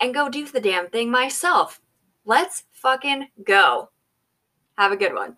and 0.00 0.14
go 0.14 0.28
do 0.28 0.46
the 0.46 0.60
damn 0.60 0.88
thing 0.88 1.10
myself. 1.10 1.80
Let's 2.24 2.64
fucking 2.72 3.28
go. 3.44 3.90
Have 4.76 4.92
a 4.92 4.96
good 4.96 5.14
one. 5.14 5.36